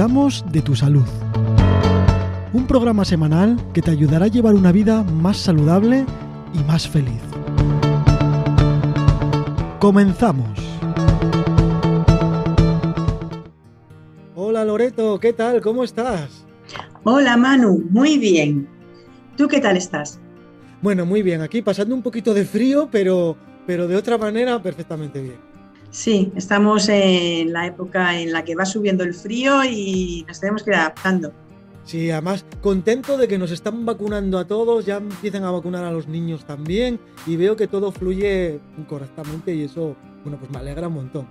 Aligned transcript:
cuidamos 0.00 0.42
de 0.50 0.62
tu 0.62 0.74
salud. 0.74 1.04
Un 2.54 2.66
programa 2.66 3.04
semanal 3.04 3.58
que 3.74 3.82
te 3.82 3.90
ayudará 3.90 4.24
a 4.24 4.28
llevar 4.28 4.54
una 4.54 4.72
vida 4.72 5.02
más 5.02 5.36
saludable 5.36 6.06
y 6.54 6.64
más 6.64 6.88
feliz. 6.88 7.20
Comenzamos. 9.78 10.58
Hola 14.34 14.64
Loreto, 14.64 15.20
¿qué 15.20 15.34
tal? 15.34 15.60
¿Cómo 15.60 15.84
estás? 15.84 16.46
Hola 17.04 17.36
Manu, 17.36 17.84
muy 17.90 18.16
bien. 18.16 18.66
¿Tú 19.36 19.48
qué 19.48 19.60
tal 19.60 19.76
estás? 19.76 20.18
Bueno, 20.80 21.04
muy 21.04 21.20
bien, 21.20 21.42
aquí 21.42 21.60
pasando 21.60 21.94
un 21.94 22.00
poquito 22.00 22.32
de 22.32 22.46
frío, 22.46 22.88
pero, 22.90 23.36
pero 23.66 23.86
de 23.86 23.96
otra 23.96 24.16
manera 24.16 24.62
perfectamente 24.62 25.20
bien. 25.20 25.49
Sí, 25.90 26.32
estamos 26.36 26.88
en 26.88 27.52
la 27.52 27.66
época 27.66 28.18
en 28.18 28.32
la 28.32 28.44
que 28.44 28.54
va 28.54 28.64
subiendo 28.64 29.02
el 29.02 29.14
frío 29.14 29.64
y 29.64 30.24
nos 30.28 30.38
tenemos 30.38 30.62
que 30.62 30.70
ir 30.70 30.76
adaptando. 30.76 31.32
Sí, 31.84 32.10
además 32.10 32.44
contento 32.60 33.16
de 33.16 33.26
que 33.26 33.38
nos 33.38 33.50
están 33.50 33.84
vacunando 33.84 34.38
a 34.38 34.46
todos, 34.46 34.86
ya 34.86 34.98
empiezan 34.98 35.42
a 35.42 35.50
vacunar 35.50 35.84
a 35.84 35.90
los 35.90 36.06
niños 36.06 36.44
también 36.44 37.00
y 37.26 37.36
veo 37.36 37.56
que 37.56 37.66
todo 37.66 37.90
fluye 37.90 38.60
correctamente 38.88 39.54
y 39.54 39.64
eso, 39.64 39.96
bueno, 40.22 40.38
pues 40.38 40.50
me 40.52 40.58
alegra 40.58 40.86
un 40.86 40.94
montón. 40.94 41.26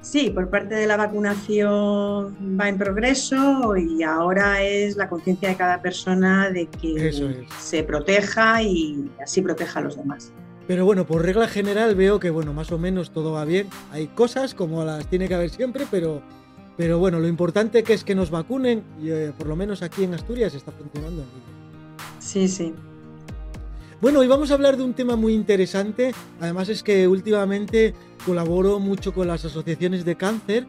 Sí, 0.00 0.30
por 0.30 0.50
parte 0.50 0.74
de 0.74 0.86
la 0.86 0.96
vacunación 0.96 2.58
va 2.60 2.68
en 2.68 2.76
progreso 2.76 3.76
y 3.76 4.02
ahora 4.02 4.62
es 4.62 4.96
la 4.96 5.08
conciencia 5.08 5.48
de 5.48 5.56
cada 5.56 5.80
persona 5.80 6.50
de 6.50 6.66
que 6.66 7.44
se 7.58 7.82
proteja 7.84 8.62
y 8.62 9.10
así 9.22 9.42
proteja 9.42 9.78
a 9.78 9.82
los 9.82 9.96
demás. 9.96 10.32
Pero 10.72 10.86
bueno, 10.86 11.06
por 11.06 11.20
regla 11.20 11.48
general 11.48 11.94
veo 11.94 12.18
que 12.18 12.30
bueno, 12.30 12.54
más 12.54 12.72
o 12.72 12.78
menos 12.78 13.10
todo 13.10 13.32
va 13.32 13.44
bien. 13.44 13.68
Hay 13.90 14.06
cosas 14.06 14.54
como 14.54 14.82
las 14.86 15.06
tiene 15.06 15.28
que 15.28 15.34
haber 15.34 15.50
siempre, 15.50 15.86
pero, 15.90 16.22
pero 16.78 16.98
bueno, 16.98 17.20
lo 17.20 17.28
importante 17.28 17.82
que 17.82 17.92
es 17.92 18.04
que 18.04 18.14
nos 18.14 18.30
vacunen 18.30 18.82
y 18.98 19.10
eh, 19.10 19.34
por 19.36 19.48
lo 19.48 19.54
menos 19.54 19.82
aquí 19.82 20.04
en 20.04 20.14
Asturias 20.14 20.54
está 20.54 20.72
funcionando. 20.72 21.24
Sí, 22.20 22.48
sí. 22.48 22.72
Bueno, 24.00 24.20
hoy 24.20 24.28
vamos 24.28 24.50
a 24.50 24.54
hablar 24.54 24.78
de 24.78 24.84
un 24.84 24.94
tema 24.94 25.14
muy 25.14 25.34
interesante. 25.34 26.14
Además 26.40 26.70
es 26.70 26.82
que 26.82 27.06
últimamente 27.06 27.92
colaboro 28.24 28.78
mucho 28.78 29.12
con 29.12 29.28
las 29.28 29.44
asociaciones 29.44 30.06
de 30.06 30.16
cáncer 30.16 30.66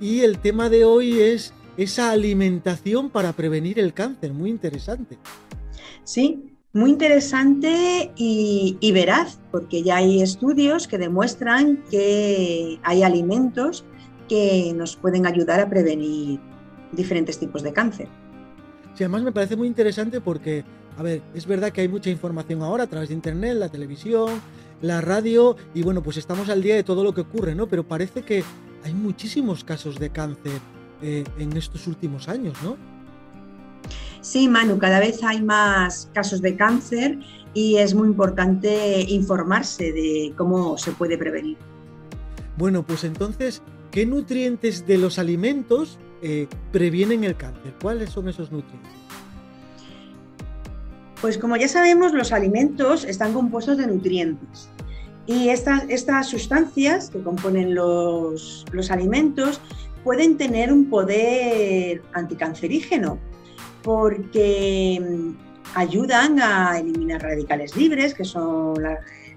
y 0.00 0.20
el 0.20 0.38
tema 0.38 0.68
de 0.68 0.84
hoy 0.84 1.18
es 1.18 1.54
esa 1.76 2.12
alimentación 2.12 3.10
para 3.10 3.32
prevenir 3.32 3.80
el 3.80 3.94
cáncer. 3.94 4.32
Muy 4.32 4.48
interesante. 4.48 5.18
Sí, 6.04 6.52
muy 6.72 6.90
interesante 6.90 8.12
y, 8.16 8.92
veraz, 8.92 9.40
porque 9.50 9.82
ya 9.82 9.96
hay 9.96 10.22
estudios 10.22 10.86
que 10.86 10.98
demuestran 10.98 11.82
que 11.90 12.78
hay 12.82 13.02
alimentos 13.02 13.84
que 14.28 14.72
nos 14.76 14.94
pueden 14.96 15.26
ayudar 15.26 15.58
a 15.58 15.68
prevenir 15.68 16.38
diferentes 16.92 17.38
tipos 17.38 17.62
de 17.62 17.72
cáncer. 17.72 18.08
Sí, 18.94 19.04
además 19.04 19.22
me 19.22 19.32
parece 19.32 19.56
muy 19.56 19.66
interesante 19.66 20.20
porque, 20.20 20.64
a 20.96 21.02
ver, 21.02 21.22
es 21.34 21.46
verdad 21.46 21.72
que 21.72 21.80
hay 21.80 21.88
mucha 21.88 22.10
información 22.10 22.62
ahora 22.62 22.84
a 22.84 22.86
través 22.86 23.08
de 23.08 23.16
Internet, 23.16 23.56
la 23.56 23.68
televisión, 23.68 24.40
la 24.80 25.00
radio, 25.00 25.56
y 25.74 25.82
bueno, 25.82 26.02
pues 26.02 26.16
estamos 26.16 26.48
al 26.48 26.62
día 26.62 26.76
de 26.76 26.84
todo 26.84 27.02
lo 27.02 27.12
que 27.12 27.22
ocurre, 27.22 27.54
¿no? 27.54 27.66
Pero 27.68 27.82
parece 27.82 28.22
que 28.22 28.44
hay 28.84 28.94
muchísimos 28.94 29.64
casos 29.64 29.98
de 29.98 30.10
cáncer 30.10 30.60
eh, 31.02 31.24
en 31.38 31.56
estos 31.56 31.86
últimos 31.88 32.28
años, 32.28 32.54
¿no? 32.62 32.76
Sí, 34.20 34.48
Manu, 34.48 34.78
cada 34.78 35.00
vez 35.00 35.22
hay 35.22 35.42
más 35.42 36.10
casos 36.12 36.42
de 36.42 36.56
cáncer 36.56 37.18
y 37.54 37.76
es 37.76 37.94
muy 37.94 38.08
importante 38.08 39.00
informarse 39.08 39.92
de 39.92 40.32
cómo 40.36 40.76
se 40.78 40.92
puede 40.92 41.16
prevenir. 41.16 41.56
Bueno, 42.56 42.82
pues 42.82 43.04
entonces, 43.04 43.62
¿qué 43.90 44.06
nutrientes 44.06 44.86
de 44.86 44.98
los 44.98 45.18
alimentos 45.18 45.98
eh, 46.22 46.46
previenen 46.72 47.24
el 47.24 47.36
cáncer? 47.36 47.74
¿Cuáles 47.80 48.10
son 48.10 48.28
esos 48.28 48.52
nutrientes? 48.52 48.92
Pues 51.20 51.38
como 51.38 51.56
ya 51.56 51.68
sabemos, 51.68 52.12
los 52.12 52.32
alimentos 52.32 53.04
están 53.04 53.32
compuestos 53.32 53.78
de 53.78 53.86
nutrientes. 53.86 54.68
Y 55.26 55.48
estas, 55.48 55.84
estas 55.88 56.28
sustancias 56.28 57.10
que 57.10 57.22
componen 57.22 57.74
los, 57.74 58.64
los 58.72 58.90
alimentos 58.90 59.60
pueden 60.02 60.36
tener 60.36 60.72
un 60.72 60.88
poder 60.88 62.02
anticancerígeno 62.14 63.18
porque 63.82 65.00
mm, 65.00 65.30
ayudan 65.74 66.40
a 66.40 66.78
eliminar 66.78 67.22
radicales 67.22 67.76
libres, 67.76 68.14
que 68.14 68.24
son 68.24 68.74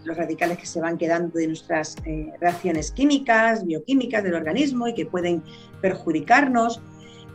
los 0.04 0.18
radicales 0.18 0.58
que 0.58 0.66
se 0.66 0.82
van 0.82 0.98
quedando 0.98 1.38
de 1.38 1.48
nuestras 1.48 1.96
eh, 2.06 2.32
reacciones 2.40 2.92
químicas, 2.92 3.66
bioquímicas 3.66 4.24
del 4.24 4.36
organismo 4.36 4.88
y 4.88 4.94
que 4.94 5.06
pueden 5.06 5.44
perjudicarnos. 5.82 6.82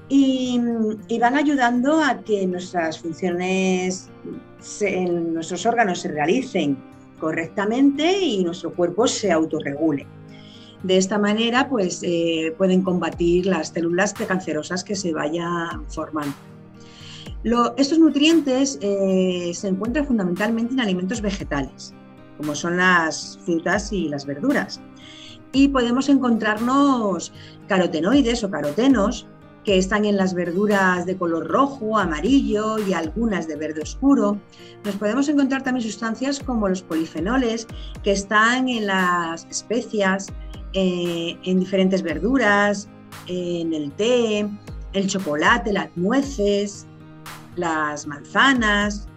Y, 0.08 0.58
mm, 0.58 1.18
van 1.20 1.36
ayudando 1.36 2.02
a 2.02 2.22
que 2.22 2.46
nuestras 2.46 2.98
funciones 2.98 4.08
en 4.80 5.34
nuestros 5.34 5.66
órganos 5.66 6.00
se 6.00 6.08
realicen 6.08 6.76
correctamente 7.20 8.20
y 8.20 8.44
nuestro 8.44 8.72
cuerpo 8.72 9.06
se 9.06 9.30
autorregule. 9.32 10.06
De 10.82 10.96
esta 10.96 11.18
manera, 11.18 11.68
pues 11.68 12.00
eh, 12.04 12.54
pueden 12.56 12.82
combatir 12.82 13.46
las 13.46 13.68
células 13.68 14.14
precancerosas 14.14 14.84
que 14.84 14.94
se 14.94 15.12
vayan 15.12 15.84
formando 15.88 16.34
estos 17.76 17.98
nutrientes 17.98 18.78
eh, 18.80 19.52
se 19.54 19.68
encuentran 19.68 20.06
fundamentalmente 20.06 20.74
en 20.74 20.80
alimentos 20.80 21.20
vegetales, 21.20 21.94
como 22.36 22.54
son 22.54 22.76
las 22.76 23.38
frutas 23.44 23.92
y 23.92 24.08
las 24.08 24.26
verduras. 24.26 24.80
Y 25.52 25.68
podemos 25.68 26.08
encontrarnos 26.08 27.32
carotenoides 27.68 28.44
o 28.44 28.50
carotenos 28.50 29.26
que 29.64 29.76
están 29.76 30.04
en 30.04 30.16
las 30.16 30.34
verduras 30.34 31.04
de 31.04 31.16
color 31.16 31.46
rojo, 31.46 31.98
amarillo 31.98 32.78
y 32.78 32.92
algunas 32.92 33.46
de 33.48 33.56
verde 33.56 33.82
oscuro. 33.82 34.40
Nos 34.84 34.96
podemos 34.96 35.28
encontrar 35.28 35.62
también 35.62 35.84
sustancias 35.84 36.40
como 36.40 36.68
los 36.68 36.82
polifenoles 36.82 37.66
que 38.02 38.12
están 38.12 38.68
en 38.68 38.86
las 38.86 39.46
especias, 39.50 40.28
eh, 40.72 41.36
en 41.44 41.60
diferentes 41.60 42.02
verduras, 42.02 42.88
en 43.26 43.74
el 43.74 43.92
té, 43.92 44.48
el 44.92 45.06
chocolate, 45.06 45.72
las 45.72 45.94
nueces, 45.96 46.87
las 47.58 48.06
manzanas, 48.06 49.08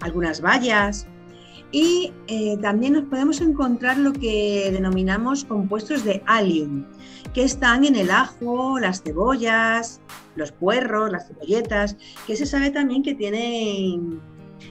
algunas 0.00 0.40
bayas. 0.40 1.06
Y 1.72 2.12
eh, 2.26 2.56
también 2.60 2.94
nos 2.94 3.04
podemos 3.04 3.40
encontrar 3.40 3.96
lo 3.96 4.12
que 4.12 4.70
denominamos 4.72 5.44
compuestos 5.44 6.04
de 6.04 6.20
allium, 6.26 6.84
que 7.32 7.44
están 7.44 7.84
en 7.84 7.94
el 7.94 8.10
ajo, 8.10 8.80
las 8.80 9.02
cebollas, 9.02 10.00
los 10.34 10.50
puerros, 10.50 11.12
las 11.12 11.28
cebolletas, 11.28 11.96
que 12.26 12.34
se 12.34 12.44
sabe 12.44 12.70
también 12.70 13.04
que 13.04 13.14
tienen 13.14 14.20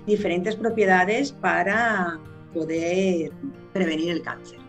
diferentes 0.05 0.57
propiedades 0.57 1.31
para 1.31 2.19
poder 2.53 3.31
prevenir 3.71 4.11
el 4.11 4.21
cáncer. 4.21 4.59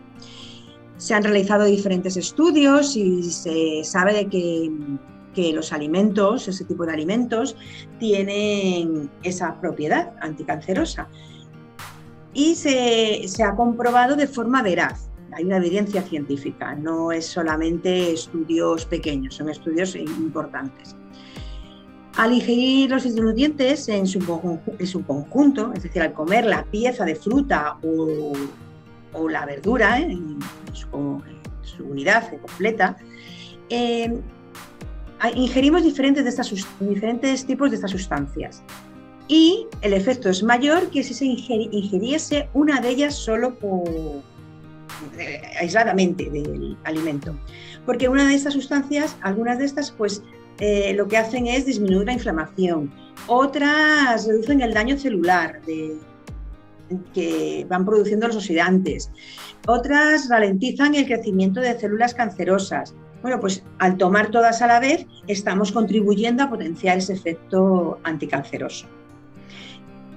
Se 0.95 1.13
han 1.13 1.23
realizado 1.23 1.65
diferentes 1.65 2.15
estudios 2.15 2.95
y 2.95 3.23
se 3.23 3.83
sabe 3.83 4.13
de 4.13 4.27
que 4.27 4.71
que 5.33 5.53
los 5.53 5.71
alimentos, 5.73 6.47
ese 6.47 6.65
tipo 6.65 6.85
de 6.85 6.93
alimentos, 6.93 7.55
tienen 7.99 9.09
esa 9.23 9.59
propiedad 9.59 10.13
anticancerosa. 10.21 11.07
Y 12.33 12.55
se, 12.55 13.43
ha 13.43 13.55
comprobado 13.55 14.15
de 14.15 14.27
forma 14.27 14.61
veraz. 14.61 15.09
Hay 15.33 15.45
una 15.45 15.57
evidencia 15.57 16.01
científica, 16.01 16.75
no 16.75 17.11
es 17.11 17.25
solamente 17.25 18.11
estudios 18.11 18.85
pequeños, 18.85 19.35
son 19.35 19.49
estudios 19.49 19.95
importantes. 19.95 20.95
Al 22.17 22.33
ingerir 22.33 22.89
los 22.89 23.05
nutrientes 23.05 23.87
en 23.87 24.05
su, 24.05 24.19
en 24.77 24.87
su, 24.87 25.05
conjunto, 25.05 25.71
es 25.73 25.83
decir, 25.83 26.01
al 26.01 26.11
comer 26.11 26.45
la 26.45 26.65
pieza 26.65 27.05
de 27.05 27.15
fruta 27.15 27.77
o, 27.81 29.29
la 29.29 29.45
verdura 29.45 29.99
en, 29.99 30.39
su, 30.73 31.21
unidad 31.79 32.29
completa, 32.41 32.97
eh, 33.69 34.13
ingerimos 35.35 35.83
diferentes, 35.83 36.23
de 36.23 36.29
estas, 36.29 36.53
diferentes 36.79 37.45
tipos 37.45 37.69
de 37.69 37.75
estas 37.75 37.91
sustancias. 37.91 38.63
Y 39.27 39.67
el 39.81 39.93
efecto 39.93 40.29
es 40.29 40.43
mayor 40.43 40.89
que 40.89 41.03
si 41.03 41.13
se 41.13 41.25
ingiriese 41.25 42.49
una 42.53 42.81
de 42.81 42.89
ellas 42.89 43.15
solo 43.15 43.57
por, 43.57 43.87
eh, 45.17 45.41
aisladamente 45.59 46.29
del 46.29 46.77
alimento. 46.83 47.35
Porque 47.85 48.09
una 48.09 48.27
de 48.27 48.35
estas 48.35 48.53
sustancias, 48.53 49.15
algunas 49.21 49.59
de 49.59 49.65
estas, 49.65 49.91
pues 49.91 50.21
eh, 50.59 50.93
lo 50.95 51.07
que 51.07 51.17
hacen 51.17 51.47
es 51.47 51.65
disminuir 51.65 52.05
la 52.05 52.13
inflamación. 52.13 52.91
Otras 53.27 54.27
reducen 54.27 54.61
el 54.61 54.73
daño 54.73 54.97
celular 54.97 55.61
que 57.13 57.65
van 57.69 57.85
produciendo 57.85 58.27
los 58.27 58.35
oxidantes. 58.35 59.11
Otras 59.67 60.29
ralentizan 60.29 60.95
el 60.95 61.05
crecimiento 61.05 61.61
de 61.61 61.79
células 61.79 62.13
cancerosas. 62.13 62.93
Bueno, 63.21 63.39
pues 63.39 63.63
al 63.79 63.97
tomar 63.97 64.31
todas 64.31 64.61
a 64.61 64.67
la 64.67 64.79
vez 64.79 65.05
estamos 65.27 65.71
contribuyendo 65.71 66.43
a 66.43 66.49
potenciar 66.49 66.97
ese 66.97 67.13
efecto 67.13 67.99
anticanceroso. 68.03 68.87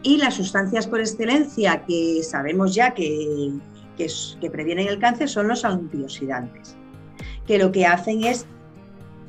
Y 0.02 0.18
las 0.18 0.34
sustancias 0.34 0.86
por 0.86 1.00
excelencia 1.00 1.82
que 1.86 2.22
sabemos 2.22 2.74
ya 2.74 2.92
que, 2.92 3.52
que, 3.96 4.50
previenen 4.50 4.88
el 4.88 4.98
cáncer 4.98 5.28
son 5.28 5.48
los 5.48 5.64
antioxidantes, 5.64 6.76
que 7.46 7.58
lo 7.58 7.72
que 7.72 7.86
hacen 7.86 8.24
es 8.24 8.46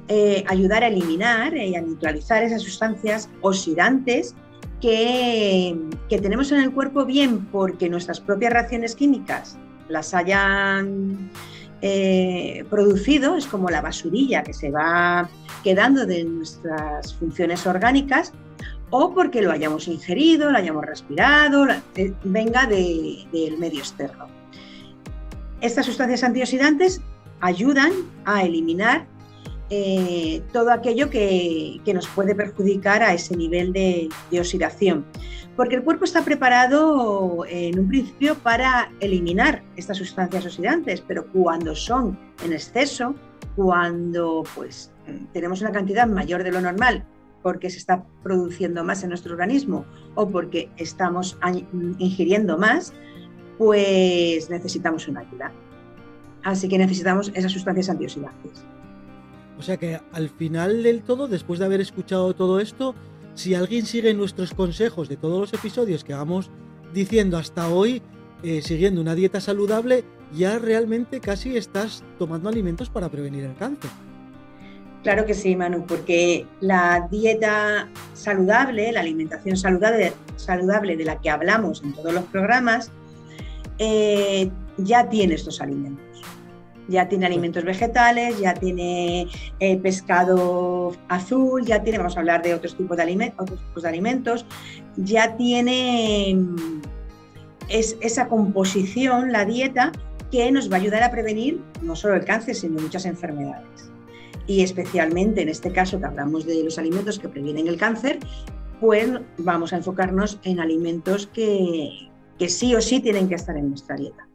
eh, 0.08 0.44
ayudar 0.48 0.84
a 0.84 0.88
eliminar 0.88 1.56
y 1.56 1.76
a 1.76 1.82
neutralizar 1.82 2.44
esas 2.44 2.62
sustancias 2.62 3.30
oxidantes 3.42 4.36
que, 4.82 5.76
tenemos 6.10 6.52
en 6.52 6.60
el 6.60 6.72
cuerpo, 6.72 7.06
bien 7.06 7.46
porque 7.48 7.90
nuestras 7.90 8.20
propias 8.20 8.54
reacciones 8.54 8.96
químicas 8.96 9.58
las 9.90 10.14
hayan 10.14 11.32
eh, 11.88 12.66
producido, 12.68 13.36
es 13.36 13.46
como 13.46 13.70
la 13.70 13.80
basurilla 13.80 14.42
que 14.42 14.56
se 14.56 14.72
va 14.72 15.30
quedando 15.64 16.08
de 16.08 16.24
nuestras 16.24 17.14
funciones 17.14 17.68
orgánicas, 17.68 18.34
o 18.90 19.14
porque 19.14 19.44
lo 19.44 19.52
hayamos 19.52 19.88
ingerido, 19.88 20.50
lo 20.50 20.58
hayamos 20.58 20.84
respirado, 20.84 21.68
eh, 21.96 22.12
venga 22.24 22.66
del 22.66 23.56
medio 23.60 23.82
externo. 23.82 24.26
Estas 25.62 25.86
sustancias 25.86 26.24
antioxidantes 26.24 27.02
ayudan 27.42 27.92
a 28.26 28.42
eliminar 28.42 29.06
eh, 29.70 30.44
todo 30.54 30.72
aquello 30.72 31.10
que, 31.10 31.82
nos 31.94 32.08
puede 32.08 32.36
perjudicar 32.36 33.02
a 33.02 33.14
ese 33.14 33.36
nivel 33.36 33.74
de, 33.74 34.10
oxidación. 34.40 35.06
Porque 35.56 35.76
el 35.76 35.84
cuerpo 35.84 36.04
está 36.04 36.24
preparado 36.24 37.46
en 37.48 37.80
un 37.80 37.88
principio 37.88 38.36
para 38.36 38.92
eliminar 39.00 39.64
estas 39.78 39.98
sustancias 39.98 40.46
oxidantes, 40.46 41.02
pero 41.02 41.26
cuando 41.32 41.76
son 41.76 42.20
en 42.44 42.52
exceso, 42.54 43.16
cuando 43.56 44.44
pues, 44.54 44.92
tenemos 45.32 45.62
una 45.62 45.72
cantidad 45.72 46.08
mayor 46.08 46.44
de 46.44 46.52
lo 46.52 46.60
normal 46.60 47.06
porque 47.42 47.70
se 47.70 47.78
está 47.78 48.04
produciendo 48.24 48.84
más 48.84 49.04
en 49.04 49.10
nuestro 49.10 49.34
organismo 49.34 49.86
o 50.16 50.28
porque 50.28 50.68
estamos 50.78 51.38
ingiriendo 52.00 52.58
más, 52.58 52.92
pues 53.60 54.50
necesitamos 54.50 55.08
una 55.08 55.20
ayuda. 55.20 55.52
Así 56.44 56.68
que 56.68 56.80
necesitamos 56.80 57.32
esas 57.36 57.52
sustancias 57.52 57.88
antioxidantes. 57.90 58.66
O 59.58 59.62
sea 59.62 59.78
que 59.78 60.00
al 60.12 60.30
final 60.30 60.84
del 60.84 61.02
todo, 61.04 61.28
después 61.28 61.60
de 61.60 61.66
haber 61.66 61.82
escuchado 61.82 62.34
todo 62.34 62.60
esto, 62.60 62.96
si 63.36 63.54
alguien 63.56 63.86
sigue 63.86 64.14
nuestros 64.14 64.54
consejos 64.54 65.10
de 65.10 65.18
todos 65.18 65.40
los 65.40 65.54
episodios 65.54 66.04
que 66.04 66.14
vamos 66.14 66.50
diciendo 66.94 67.38
hasta 67.38 67.70
hoy, 67.70 68.02
eh, 68.44 68.62
siguiendo 68.62 69.02
una 69.02 69.16
dieta 69.16 69.40
saludable, 69.40 70.04
ya 70.34 70.60
realmente 70.60 71.20
casi 71.20 71.58
estás 71.58 72.04
tomando 72.18 72.50
alimentos 72.50 72.90
para 72.90 73.10
prevenir 73.10 73.44
el 73.44 73.56
cáncer. 73.56 73.92
Claro 75.04 75.26
que 75.26 75.34
sí, 75.36 75.56
Manu, 75.56 75.86
porque 75.86 76.48
la 76.62 77.08
dieta 77.12 77.88
saludable, 78.14 78.92
la 78.92 79.02
alimentación 79.02 79.56
saludable, 79.56 80.14
saludable 80.36 80.98
de 80.98 81.06
la 81.06 81.22
que 81.22 81.30
hablamos 81.30 81.84
en 81.84 81.94
todos 81.94 82.12
los 82.12 82.24
programas, 82.26 82.92
eh, 83.78 84.50
ya 84.78 85.08
tiene 85.08 85.36
estos 85.36 85.62
alimentos 85.62 86.05
ya 86.88 87.08
tiene 87.08 87.26
alimentos 87.26 87.64
vegetales, 87.64 88.40
ya 88.40 88.54
tiene 88.54 89.28
eh, 89.60 89.78
pescado 89.78 90.96
azul, 91.08 91.66
ya 91.66 91.82
tiene, 91.84 91.98
vamos 91.98 92.16
a 92.18 92.20
hablar 92.20 92.44
de 92.44 92.54
otros 92.54 92.76
tipos 92.76 92.98
de, 92.98 93.04
alimentos, 93.04 93.40
otros 93.40 93.60
tipos 93.60 93.84
de 93.84 93.90
alimentos, 93.90 94.46
ya 94.98 95.36
tiene 95.38 96.38
es, 97.70 97.98
esa 98.02 98.28
composición, 98.28 99.32
la 99.32 99.46
dieta, 99.46 99.92
que 100.32 100.52
nos 100.52 100.72
va 100.72 100.78
a 100.78 100.80
ayudar 100.80 101.04
a 101.04 101.12
prevenir 101.12 101.62
no 101.82 101.96
solo 101.96 102.16
el 102.16 102.26
cáncer, 102.26 102.56
sino 102.56 102.82
muchas 102.82 103.06
enfermedades. 103.06 103.92
Y 104.48 104.62
especialmente 104.62 105.42
en 105.42 105.50
este 105.50 105.72
caso 105.72 106.00
que 106.00 106.06
hablamos 106.06 106.46
de 106.46 106.64
los 106.64 106.78
alimentos 106.78 107.20
que 107.20 107.30
previenen 107.30 107.68
el 107.68 107.78
cáncer, 107.78 108.20
pues 108.80 109.10
vamos 109.38 109.74
a 109.74 109.78
enfocarnos 109.78 110.40
en 110.44 110.60
alimentos 110.60 111.28
que, 111.28 112.10
que 112.38 112.50
sí 112.50 112.76
o 112.76 112.82
sí 112.82 113.00
tienen 113.00 113.28
que 113.28 113.36
estar 113.36 113.56
en 113.58 113.70
nuestra 113.70 113.96
dieta. 113.96 114.28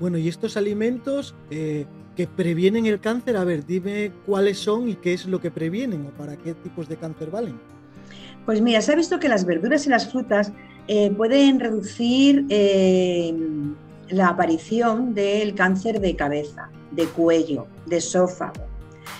Bueno, 0.00 0.16
y 0.16 0.28
estos 0.28 0.56
alimentos 0.56 1.34
eh, 1.50 1.84
que 2.16 2.26
previenen 2.26 2.86
el 2.86 3.00
cáncer, 3.00 3.36
a 3.36 3.44
ver, 3.44 3.66
dime 3.66 4.12
cuáles 4.24 4.58
son 4.58 4.88
y 4.88 4.94
qué 4.94 5.12
es 5.12 5.26
lo 5.26 5.40
que 5.40 5.50
previenen 5.50 6.06
o 6.06 6.10
para 6.16 6.36
qué 6.36 6.54
tipos 6.54 6.88
de 6.88 6.96
cáncer 6.96 7.30
valen. 7.30 7.60
Pues 8.46 8.62
mira, 8.62 8.80
se 8.80 8.92
ha 8.92 8.96
visto 8.96 9.20
que 9.20 9.28
las 9.28 9.44
verduras 9.44 9.86
y 9.86 9.90
las 9.90 10.10
frutas 10.10 10.52
eh, 10.88 11.10
pueden 11.10 11.60
reducir 11.60 12.46
eh, 12.48 13.34
la 14.08 14.28
aparición 14.28 15.14
del 15.14 15.54
cáncer 15.54 16.00
de 16.00 16.16
cabeza, 16.16 16.70
de 16.92 17.04
cuello, 17.04 17.66
de 17.86 17.98
esófago, 17.98 18.66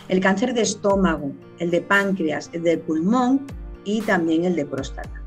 el 0.08 0.20
cáncer 0.20 0.54
de 0.54 0.62
estómago, 0.62 1.32
el 1.58 1.70
de 1.70 1.82
páncreas, 1.82 2.48
el 2.54 2.62
de 2.62 2.78
pulmón 2.78 3.46
y 3.84 4.00
también 4.00 4.46
el 4.46 4.56
de 4.56 4.64
próstata. 4.64 5.22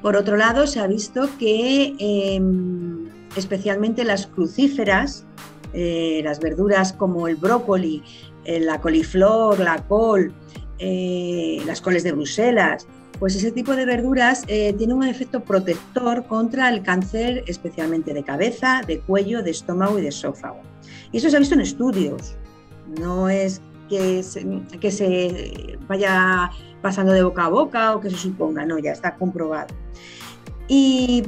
Por 0.00 0.16
otro 0.16 0.36
lado, 0.36 0.66
se 0.66 0.80
ha 0.80 0.86
visto 0.86 1.28
que 1.38 1.94
em, 1.98 2.99
especialmente 3.36 4.04
las 4.04 4.26
crucíferas, 4.26 5.24
eh, 5.72 6.20
las 6.24 6.40
verduras 6.40 6.92
como 6.92 7.28
el 7.28 7.36
brócoli, 7.36 8.02
eh, 8.44 8.60
la 8.60 8.80
coliflor, 8.80 9.60
la 9.60 9.84
col, 9.86 10.32
eh, 10.78 11.62
las 11.66 11.80
coles 11.80 12.02
de 12.02 12.12
Bruselas, 12.12 12.86
pues 13.18 13.36
ese 13.36 13.52
tipo 13.52 13.76
de 13.76 13.84
verduras 13.84 14.46
tiene 14.46 14.94
un 14.94 15.04
efecto 15.04 15.44
protector 15.44 16.24
contra 16.24 16.70
el 16.70 16.82
cáncer, 16.82 17.44
especialmente 17.46 18.14
de 18.14 18.22
cabeza, 18.22 18.80
de 18.86 19.00
cuello, 19.00 19.42
de 19.42 19.50
estómago 19.50 19.98
y 19.98 20.02
de 20.02 20.08
esófago. 20.08 20.60
Y 21.12 21.18
eso 21.18 21.28
se 21.28 21.36
ha 21.36 21.38
visto 21.38 21.54
en 21.54 21.60
estudios, 21.60 22.34
no 22.98 23.28
es 23.28 23.60
que 23.90 24.24
que 24.80 24.90
se 24.90 25.78
vaya 25.86 26.50
pasando 26.80 27.12
de 27.12 27.22
boca 27.22 27.44
a 27.44 27.48
boca 27.50 27.94
o 27.94 28.00
que 28.00 28.08
se 28.08 28.16
suponga, 28.16 28.64
no, 28.64 28.78
ya 28.78 28.92
está 28.92 29.14
comprobado. 29.16 29.74
Y 30.66 31.24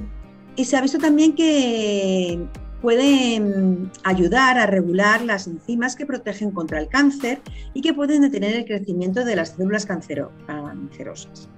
y 0.57 0.65
se 0.65 0.77
ha 0.77 0.81
visto 0.81 0.99
también 0.99 1.35
que 1.35 2.47
pueden 2.81 3.91
ayudar 4.03 4.59
a 4.59 4.67
regular 4.67 5.23
las 5.23 5.47
enzimas 5.47 5.95
que 5.95 6.05
protegen 6.05 6.51
contra 6.51 6.81
el 6.81 6.89
cáncer 6.89 7.41
y 7.75 7.81
que 7.81 7.95
pueden 7.95 8.23
detener 8.23 8.57
el 8.57 8.65
crecimiento 8.65 9.25
de 9.25 9.37
las 9.37 9.51
células 9.51 9.87
cancerosas. 9.87 11.49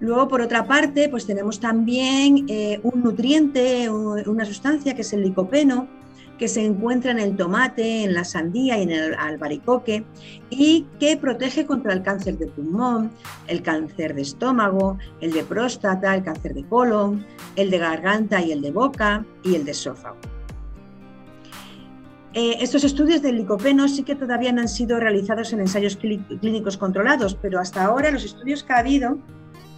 Luego, 0.00 0.28
por 0.28 0.42
otra 0.42 0.66
parte, 0.66 1.08
pues 1.08 1.26
tenemos 1.26 1.60
también 1.60 2.44
eh, 2.48 2.78
un 2.82 3.02
nutriente, 3.02 3.88
una 3.88 4.44
sustancia 4.44 4.94
que 4.94 5.00
es 5.00 5.12
el 5.14 5.22
licopeno, 5.22 5.88
que 6.38 6.48
se 6.48 6.64
encuentra 6.64 7.10
en 7.12 7.18
el 7.18 7.36
tomate, 7.36 8.04
en 8.04 8.14
la 8.14 8.24
sandía 8.24 8.78
y 8.78 8.82
en 8.82 8.90
el 8.90 9.14
albaricoque 9.14 10.04
y 10.50 10.86
que 10.98 11.16
protege 11.16 11.66
contra 11.66 11.92
el 11.92 12.02
cáncer 12.02 12.38
de 12.38 12.46
pulmón, 12.46 13.10
el 13.46 13.62
cáncer 13.62 14.14
de 14.14 14.22
estómago, 14.22 14.98
el 15.20 15.32
de 15.32 15.44
próstata, 15.44 16.14
el 16.14 16.22
cáncer 16.22 16.54
de 16.54 16.64
colon, 16.64 17.24
el 17.56 17.70
de 17.70 17.78
garganta 17.78 18.42
y 18.42 18.52
el 18.52 18.62
de 18.62 18.72
boca 18.72 19.24
y 19.42 19.54
el 19.54 19.64
de 19.64 19.70
esófago. 19.70 20.16
Eh, 22.36 22.56
estos 22.60 22.82
estudios 22.82 23.22
del 23.22 23.36
licopeno 23.36 23.86
sí 23.86 24.02
que 24.02 24.16
todavía 24.16 24.52
no 24.52 24.60
han 24.60 24.68
sido 24.68 24.98
realizados 24.98 25.52
en 25.52 25.60
ensayos 25.60 25.96
clínicos 25.96 26.76
controlados, 26.76 27.36
pero 27.40 27.60
hasta 27.60 27.84
ahora 27.84 28.10
los 28.10 28.24
estudios 28.24 28.64
que 28.64 28.72
ha 28.72 28.78
habido 28.78 29.18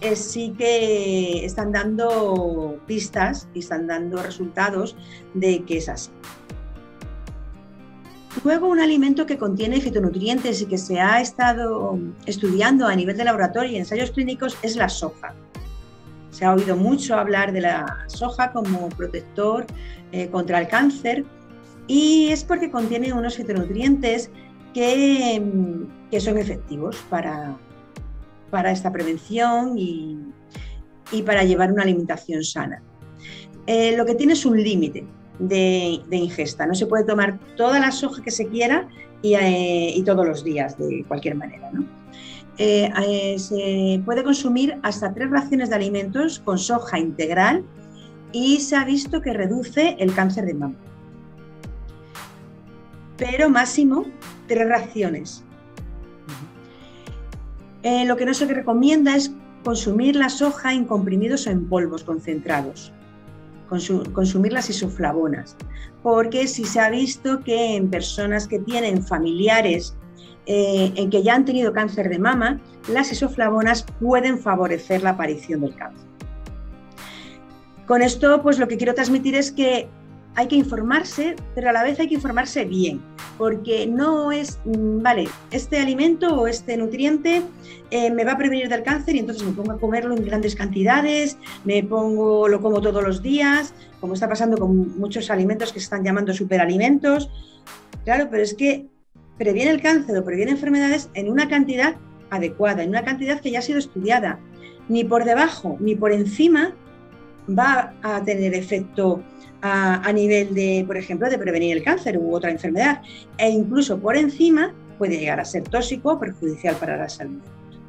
eh, 0.01 0.15
sí 0.15 0.55
que 0.57 1.45
están 1.45 1.71
dando 1.71 2.79
pistas 2.85 3.47
y 3.53 3.59
están 3.59 3.85
dando 3.87 4.21
resultados 4.21 4.95
de 5.35 5.63
que 5.65 5.77
es 5.77 5.89
así. 5.89 6.09
Luego, 8.43 8.67
un 8.67 8.79
alimento 8.79 9.25
que 9.25 9.37
contiene 9.37 9.81
fitonutrientes 9.81 10.61
y 10.61 10.65
que 10.65 10.77
se 10.77 10.99
ha 10.99 11.19
estado 11.21 11.97
estudiando 12.25 12.85
a 12.85 12.95
nivel 12.95 13.17
de 13.17 13.23
laboratorio 13.23 13.71
y 13.71 13.77
ensayos 13.77 14.11
clínicos 14.11 14.57
es 14.61 14.75
la 14.75 14.89
soja. 14.89 15.33
Se 16.29 16.45
ha 16.45 16.53
oído 16.53 16.75
mucho 16.75 17.15
hablar 17.15 17.51
de 17.51 17.61
la 17.61 18.05
soja 18.07 18.51
como 18.51 18.89
protector 18.89 19.65
eh, 20.11 20.29
contra 20.29 20.59
el 20.59 20.67
cáncer 20.67 21.25
y 21.87 22.27
es 22.27 22.43
porque 22.43 22.69
contiene 22.69 23.11
unos 23.11 23.37
fitonutrientes 23.37 24.29
que, 24.73 25.39
mm, 25.39 26.19
son 26.19 26.37
efectivos 26.37 26.97
para, 27.09 27.57
para 28.51 28.71
esta 28.71 28.91
prevención 28.91 29.77
y, 29.77 30.19
para 31.25 31.43
llevar 31.43 31.71
una 31.71 31.83
alimentación 31.83 32.43
sana. 32.43 32.83
Eh, 33.65 33.95
lo 33.97 34.05
que 34.05 34.15
tiene 34.15 34.33
es 34.33 34.45
un 34.45 34.61
límite, 34.61 35.05
de, 35.39 36.01
ingesta. 36.11 36.65
No 36.65 36.75
se 36.75 36.85
puede 36.85 37.03
tomar 37.03 37.39
toda 37.55 37.79
la 37.79 37.91
soja 37.91 38.21
que 38.21 38.31
se 38.31 38.47
quiera 38.47 38.87
y, 39.21 39.35
eh, 39.35 40.01
todos 40.05 40.25
los 40.25 40.43
días 40.43 40.77
de 40.77 41.03
cualquier 41.07 41.35
manera. 41.35 41.71
Eh, 42.57 42.89
eh, 43.07 43.39
se 43.39 44.01
puede 44.03 44.23
consumir 44.23 44.79
hasta 44.81 45.13
tres 45.13 45.29
raciones 45.29 45.69
de 45.69 45.75
alimentos 45.75 46.39
con 46.39 46.57
soja 46.57 46.97
integral 46.97 47.63
y 48.31 48.59
se 48.59 48.75
ha 48.75 48.83
visto 48.83 49.21
que 49.21 49.33
reduce 49.33 49.95
el 49.99 50.13
cáncer 50.13 50.45
de 50.45 50.53
mama. 50.53 50.75
Pero 53.17 53.49
máximo 53.49 54.05
tres 54.47 54.67
raciones. 54.67 55.43
lo 58.05 58.17
que 58.17 58.25
no 58.25 58.33
se 58.33 58.45
recomienda 58.45 59.15
es 59.15 59.31
consumir 59.63 60.15
la 60.17 60.29
soja 60.29 60.73
en 60.73 60.83
comprimidos 60.85 61.47
o 61.47 61.51
en 61.51 61.69
polvos 61.69 62.03
concentrados 62.03 62.91
consumir 63.67 64.53
las 64.53 64.69
isoflavonas, 64.69 65.55
porque 66.03 66.47
si 66.47 66.63
se 66.65 66.79
ha 66.79 66.89
visto 66.89 67.43
que 67.43 67.75
en 67.75 67.89
personas 67.89 68.47
que 68.47 68.59
tienen 68.59 69.03
familiares 69.03 69.95
eh, 70.45 70.93
en 70.95 71.09
que 71.09 71.23
ya 71.23 71.35
han 71.35 71.45
tenido 71.45 71.73
cáncer 71.73 72.09
de 72.09 72.19
mama, 72.19 72.61
las 72.89 73.11
isoflavonas 73.11 73.85
pueden 73.99 74.39
favorecer 74.39 75.03
la 75.03 75.11
aparición 75.11 75.61
del 75.61 75.75
cáncer. 75.75 76.07
Con 77.85 78.01
esto, 78.01 78.41
pues 78.41 78.59
lo 78.59 78.67
que 78.67 78.77
quiero 78.77 78.93
transmitir 78.93 79.35
es 79.35 79.51
que 79.51 79.89
hay 80.37 80.47
que 80.47 80.55
informarse, 80.55 81.35
pero 81.55 81.71
a 81.71 81.73
la 81.73 81.81
vez 81.81 81.99
hay 81.99 82.07
que 82.07 82.13
informarse 82.13 82.63
bien, 82.63 83.01
porque 83.39 83.87
no 83.87 84.31
es, 84.31 84.59
mm, 84.65 85.01
vale, 85.01 85.27
este 85.49 85.79
alimento 85.79 86.27
o 86.39 86.45
este 86.45 86.77
nutriente 86.77 87.41
eh, 87.89 88.11
me 88.11 88.23
va 88.23 88.33
a 88.33 88.37
prevenir 88.37 88.69
del 88.69 88.83
cáncer 88.83 89.15
y 89.15 89.19
entonces 89.19 89.43
me 89.43 89.53
pongo 89.53 89.71
a 89.71 89.79
comerlo 89.79 90.15
en 90.15 90.23
grandes 90.23 90.55
cantidades, 90.55 91.39
me 91.65 91.81
pongo, 91.81 92.47
lo 92.47 92.61
como 92.61 92.81
todos 92.81 93.03
los 93.03 93.23
días, 93.23 93.73
como 93.99 94.13
está 94.13 94.29
pasando 94.29 94.59
con 94.59 94.99
muchos 94.99 95.31
alimentos 95.31 95.73
que 95.73 95.79
se 95.79 95.85
están 95.85 96.03
llamando 96.03 96.31
superalimentos. 96.35 97.31
Claro, 98.05 98.27
pero 98.29 98.43
es 98.43 98.53
que 98.53 98.85
previene 99.39 99.71
el 99.71 99.81
cáncer 99.81 100.15
o 100.19 100.23
previene 100.23 100.51
enfermedades 100.51 101.09
en 101.15 101.31
una 101.31 101.47
cantidad 101.47 101.95
adecuada, 102.29 102.83
en 102.83 102.89
una 102.89 103.03
cantidad 103.03 103.41
que 103.41 103.49
ya 103.49 103.59
ha 103.59 103.63
sido 103.63 103.79
estudiada. 103.79 104.39
Ni 104.87 105.03
por 105.03 105.25
debajo 105.25 105.77
ni 105.79 105.95
por 105.95 106.11
encima 106.11 106.75
va 107.47 107.93
a 108.01 108.23
tener 108.23 108.53
efecto 108.53 109.23
a, 109.61 110.11
nivel 110.13 110.53
de, 110.53 110.83
por 110.85 110.97
ejemplo, 110.97 111.29
de 111.29 111.37
prevenir 111.37 111.75
el 111.75 111.83
cáncer 111.83 112.17
u 112.17 112.35
otra 112.35 112.51
enfermedad. 112.51 113.01
E 113.37 113.49
incluso 113.49 113.99
por 113.99 114.15
encima 114.15 114.73
puede 114.97 115.17
llegar 115.17 115.39
a 115.39 115.45
ser 115.45 115.63
tóxico 115.63 116.13
o 116.13 116.19
perjudicial 116.19 116.75
para 116.75 116.97
la 116.97 117.09
salud. 117.09 117.39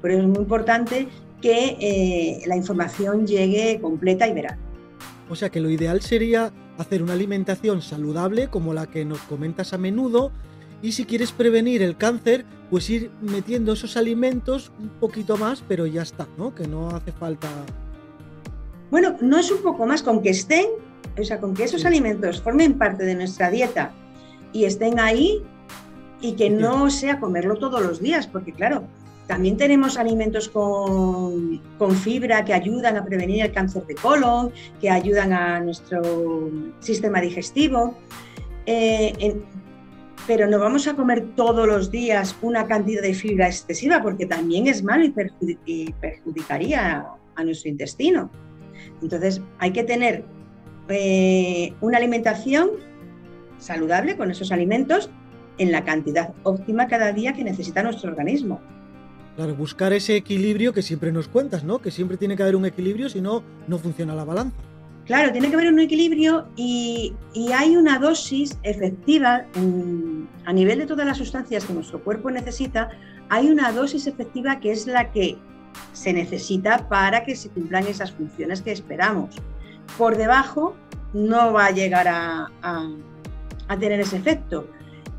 Por 0.01 0.11
eso 0.11 0.23
es 0.23 0.29
muy 0.29 0.39
importante 0.39 1.09
que 1.41 1.77
eh, 1.81 2.43
la 2.47 2.57
información 2.57 3.27
llegue 3.27 3.79
completa 3.81 4.27
y 4.27 4.35
veraz. 4.35 4.59
O 5.29 5.37
sea 5.37 5.51
que 5.51 5.61
lo 5.61 5.71
ideal 5.71 6.01
sería 6.01 6.53
hacer 6.79 7.03
una 7.03 7.13
alimentación 7.13 7.83
saludable 7.83 8.49
como 8.49 8.73
la 8.73 8.87
que 8.87 9.05
nos 9.05 9.21
comentas 9.21 9.73
a 9.73 9.79
menudo 9.79 10.33
y 10.81 10.93
si 10.93 11.05
quieres 11.05 11.33
prevenir 11.33 11.83
el 11.83 11.97
cáncer, 11.97 12.45
pues 12.71 12.89
ir 12.89 13.11
metiendo 13.21 13.73
esos 13.73 13.97
alimentos 13.97 14.71
un 14.79 14.89
poquito 14.89 15.37
más, 15.37 15.65
pero 15.67 15.87
ya 15.87 16.03
está, 16.03 16.29
¿no? 16.37 16.55
Que 16.55 16.67
no 16.67 16.91
hace 16.91 17.13
falta... 17.13 17.49
Bueno, 18.91 19.17
no 19.21 19.39
es 19.39 19.51
un 19.51 19.63
poco 19.63 19.87
más, 19.87 20.03
con 20.03 20.23
que 20.23 20.31
estén, 20.31 20.67
o 21.19 21.25
sea, 21.25 21.41
con 21.41 21.55
que 21.55 21.65
esos 21.65 21.85
alimentos 21.85 22.41
formen 22.41 22.79
parte 22.79 23.05
de 23.05 23.15
nuestra 23.15 23.51
dieta 23.51 23.93
y 24.53 24.65
estén 24.65 24.99
ahí 24.99 25.43
y 26.21 26.33
que 26.33 26.51
no 26.51 26.91
sea 26.91 27.21
comerlo 27.21 27.57
todos 27.57 27.83
los 27.83 28.01
días, 28.01 28.27
porque 28.27 28.53
claro, 28.53 28.85
también 29.27 29.59
tenemos 29.59 29.99
alimentos 29.99 30.49
con, 30.49 31.61
fibra 32.03 32.45
que 32.47 32.55
ayudan 32.55 32.97
a 32.97 33.05
prevenir 33.05 33.45
el 33.45 33.53
cáncer 33.53 33.85
de 33.87 33.95
colon, 33.95 34.51
que 34.81 34.89
ayudan 34.89 35.35
a 35.35 35.61
nuestro 35.61 36.51
sistema 36.81 37.21
digestivo. 37.21 37.95
Eh, 38.65 39.37
pero 40.27 40.47
no 40.47 40.59
vamos 40.59 40.87
a 40.89 40.95
comer 40.95 41.27
todos 41.37 41.67
los 41.67 41.91
días 41.91 42.37
una 42.43 42.67
cantidad 42.67 43.03
de 43.03 43.15
fibra 43.15 43.47
excesiva 43.47 44.03
porque 44.03 44.27
también 44.27 44.67
es 44.67 44.83
malo 44.83 45.05
y, 45.05 45.93
perjudicaría 45.93 47.07
a 47.35 47.45
nuestro 47.45 47.71
intestino. 47.71 48.31
Entonces 49.03 49.41
hay 49.59 49.73
que 49.73 49.85
tener 49.85 50.25
eh, 50.89 51.75
una 51.81 51.99
alimentación 51.99 52.71
saludable 53.59 54.17
con 54.17 54.31
esos 54.31 54.53
alimentos 54.53 55.11
en 55.59 55.73
la 55.73 55.85
cantidad 55.85 56.33
óptima 56.45 56.87
cada 56.87 57.13
día 57.13 57.33
que 57.33 57.45
necesita 57.45 57.83
nuestro 57.83 58.11
organismo. 58.11 58.61
Claro, 59.37 59.55
buscar 59.55 59.93
ese 59.93 60.17
equilibrio 60.17 60.73
que 60.73 60.83
siempre 60.83 61.13
nos 61.13 61.29
cuentas, 61.29 61.63
¿no? 61.63 61.81
Que 61.81 61.91
siempre 61.91 62.17
tiene 62.17 62.37
que 62.37 62.43
haber 62.43 62.57
un 62.57 62.67
equilibrio, 62.67 63.09
si 63.09 63.21
no, 63.21 63.43
no 63.67 63.79
funciona 63.79 64.15
la 64.15 64.25
balanza. 64.25 64.57
Claro, 65.09 65.33
tiene 65.33 65.49
que 65.49 65.55
haber 65.55 65.73
un 65.73 65.79
equilibrio 65.79 66.49
y, 66.55 67.15
hay 67.55 67.77
una 67.77 67.99
dosis 67.99 68.59
efectiva 68.63 69.47
a 70.45 70.53
nivel 70.53 70.81
de 70.81 70.87
todas 70.87 71.07
las 71.07 71.17
sustancias 71.17 71.65
que 71.65 71.73
nuestro 71.73 72.05
cuerpo 72.05 72.31
necesita, 72.31 72.91
hay 73.31 73.49
una 73.49 73.73
dosis 73.73 74.07
efectiva 74.07 74.61
que 74.61 74.71
es 74.71 74.87
la 74.87 75.11
que 75.11 75.39
se 75.93 76.13
necesita 76.13 76.89
para 76.89 77.25
que 77.25 77.37
se 77.37 77.49
cumplan 77.51 77.87
esas 77.87 78.13
funciones 78.13 78.63
que 78.63 78.73
esperamos. 78.73 79.37
Por 79.97 80.17
debajo 80.17 80.77
no 81.13 81.53
va 81.53 81.67
a 81.67 81.71
llegar 81.71 82.07
a, 82.09 82.49
tener 83.79 84.01
ese 84.01 84.17
efecto. 84.17 84.67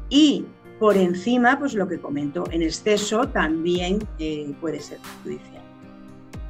Y 0.09 0.45
por 0.79 0.97
encima, 0.97 1.59
pues 1.59 1.73
lo 1.73 1.87
que 1.87 1.99
comento, 1.99 2.45
en 2.51 2.61
exceso 2.61 3.27
también 3.27 3.99
eh, 4.17 4.53
puede 4.61 4.79
ser 4.79 4.99
perjudicial. 4.99 5.63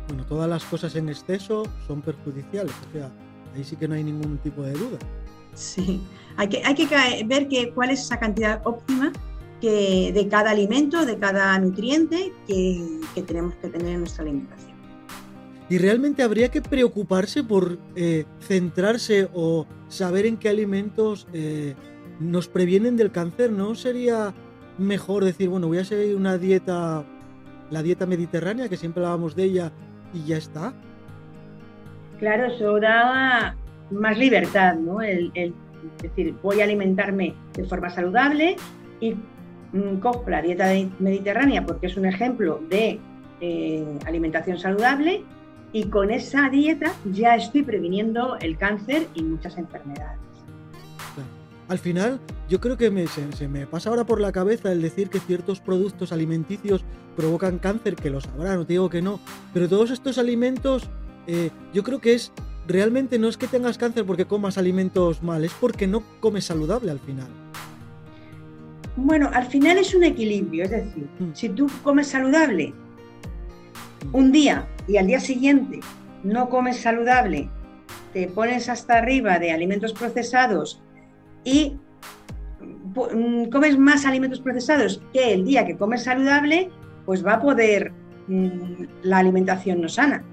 Bueno, 0.08 0.26
todas 0.26 0.50
las 0.50 0.64
cosas 0.64 0.96
en 0.96 1.10
exceso 1.10 1.64
son 1.88 2.02
perjudiciales. 2.02 2.74
O 2.90 2.92
sea, 2.94 3.12
Ahí 3.56 3.64
sí 3.64 3.76
que 3.76 3.88
no 3.88 3.96
hay 3.96 4.04
ningún 4.04 4.38
tipo 4.40 4.62
de 4.64 4.74
duda. 4.74 4.98
Sí, 5.54 6.02
hay 6.38 6.48
que, 6.48 6.64
hay 6.64 6.76
que 6.76 7.24
ver 7.26 7.48
que, 7.48 7.72
cuál 7.74 7.90
es 7.90 8.02
esa 8.02 8.20
cantidad 8.20 8.62
óptima 8.64 9.12
que, 9.62 10.12
de 10.14 10.28
cada 10.28 10.52
alimento, 10.52 11.06
de 11.06 11.18
cada 11.18 11.58
nutriente 11.60 12.32
que, 12.48 13.00
tenemos 13.26 13.56
que 13.56 13.70
tener 13.70 13.94
en 13.94 14.00
nuestra 14.00 14.24
alimentación. 14.24 14.78
¿Y 15.70 15.78
realmente 15.78 16.24
habría 16.24 16.50
que 16.50 16.62
preocuparse 16.62 17.44
por 17.44 17.78
eh, 17.96 18.26
centrarse 18.40 19.30
o 19.34 19.68
saber 19.88 20.26
en 20.26 20.38
qué 20.38 20.50
alimentos 20.50 21.28
eh, 21.34 21.76
nos 22.20 22.48
previenen 22.48 22.98
del 22.98 23.12
cáncer? 23.12 23.52
¿No 23.52 23.76
sería 23.76 24.34
mejor 24.80 25.26
decir, 25.26 25.50
bueno, 25.50 25.68
voy 25.68 25.78
a 25.78 25.86
seguir 25.86 26.16
una 26.16 26.38
dieta, 26.38 27.06
la 27.70 27.84
dieta 27.84 28.06
mediterránea, 28.08 28.70
que 28.70 28.78
siempre 28.78 29.04
hablábamos 29.04 29.36
de 29.36 29.44
ella, 29.44 29.72
y 30.14 30.26
ya 30.26 30.38
está? 30.38 30.74
Claro, 32.20 32.48
eso 32.48 32.80
da 32.80 33.56
más 33.92 34.18
libertad, 34.18 34.76
¿no? 34.76 35.02
El, 35.02 35.32
decir, 36.02 36.36
voy 36.44 36.62
a 36.62 36.66
alimentarme 36.66 37.36
de 37.54 37.64
forma 37.64 37.90
saludable 37.90 38.58
y 39.00 39.16
cojo 40.00 40.30
la 40.30 40.42
dieta 40.42 40.72
mediterránea 41.00 41.66
porque 41.66 41.88
es 41.88 41.98
un 41.98 42.06
ejemplo 42.06 42.62
de 42.70 43.00
eh, 43.42 44.00
alimentación 44.06 44.58
saludable 44.58 45.24
y 45.72 45.86
con 45.86 46.12
esa 46.12 46.50
dieta 46.50 46.92
ya 47.12 47.36
estoy 47.36 47.64
previniendo 47.64 48.38
el 48.40 48.58
cáncer 48.58 49.08
y 49.14 49.22
muchas 49.22 49.58
enfermedades. 49.58 50.20
Al 51.68 51.78
final, 51.78 52.20
yo 52.50 52.60
creo 52.60 52.78
que 52.78 53.08
se, 53.08 53.48
me 53.48 53.68
pasa 53.68 53.92
ahora 53.92 54.04
por 54.04 54.20
la 54.20 54.32
cabeza 54.32 54.72
el 54.72 54.82
decir 54.82 55.10
que 55.10 55.20
ciertos 55.20 55.60
productos 55.60 56.12
alimenticios 56.12 56.84
provocan 57.16 57.60
cáncer, 57.60 57.96
que 57.96 58.10
lo 58.10 58.22
sabrá, 58.22 58.56
no 58.56 58.66
te 58.66 58.74
digo 58.74 58.90
que 58.90 59.04
no, 59.04 59.20
pero 59.54 59.70
todos 59.70 59.92
estos 59.92 60.18
alimentos 60.18 60.90
eh, 61.28 61.52
yo 61.72 61.84
creo 61.84 62.00
que 62.00 62.16
es 62.16 62.32
realmente 62.68 63.20
no 63.20 63.28
es 63.28 63.38
que 63.38 63.48
tengas 63.48 63.78
cáncer 63.78 64.04
porque 64.04 64.26
comas 64.26 64.58
alimentos 64.58 65.22
mal, 65.22 65.46
es 65.46 65.54
porque 65.54 65.86
no 65.86 66.02
comes 66.20 66.46
saludable 66.46 66.90
al 66.90 67.00
final. 67.00 67.28
Bueno, 69.02 69.30
al 69.34 69.46
final 69.46 69.78
es 69.78 69.96
un 69.96 70.04
equilibrio, 70.04 70.66
es 70.66 70.72
decir, 70.72 71.08
mm. 71.20 71.32
si 71.34 71.50
tú 71.50 71.68
comes 71.84 72.08
saludable 72.08 72.74
mm. 74.06 74.16
un 74.16 74.32
día 74.32 74.68
y 74.88 74.98
al 74.98 75.08
día 75.08 75.22
siguiente 75.22 75.80
no 76.24 76.50
comes 76.50 76.82
saludable, 76.82 77.50
te 78.14 78.28
pones 78.28 78.68
hasta 78.68 78.98
arriba 78.98 79.40
de 79.40 79.52
alimentos 79.52 79.94
procesados 79.94 80.82
y 81.46 81.78
mm, 82.60 83.46
comes 83.46 83.78
más 83.78 84.06
alimentos 84.06 84.42
procesados 84.42 85.02
que 85.14 85.34
el 85.34 85.46
día 85.46 85.66
que 85.66 85.78
comes 85.78 86.04
saludable, 86.04 86.70
pues 87.06 87.26
va 87.26 87.36
a 87.36 87.40
poder 87.40 87.94
la 89.02 89.18
alimentación 89.18 89.82
no 89.82 89.90
sana. 89.90 90.24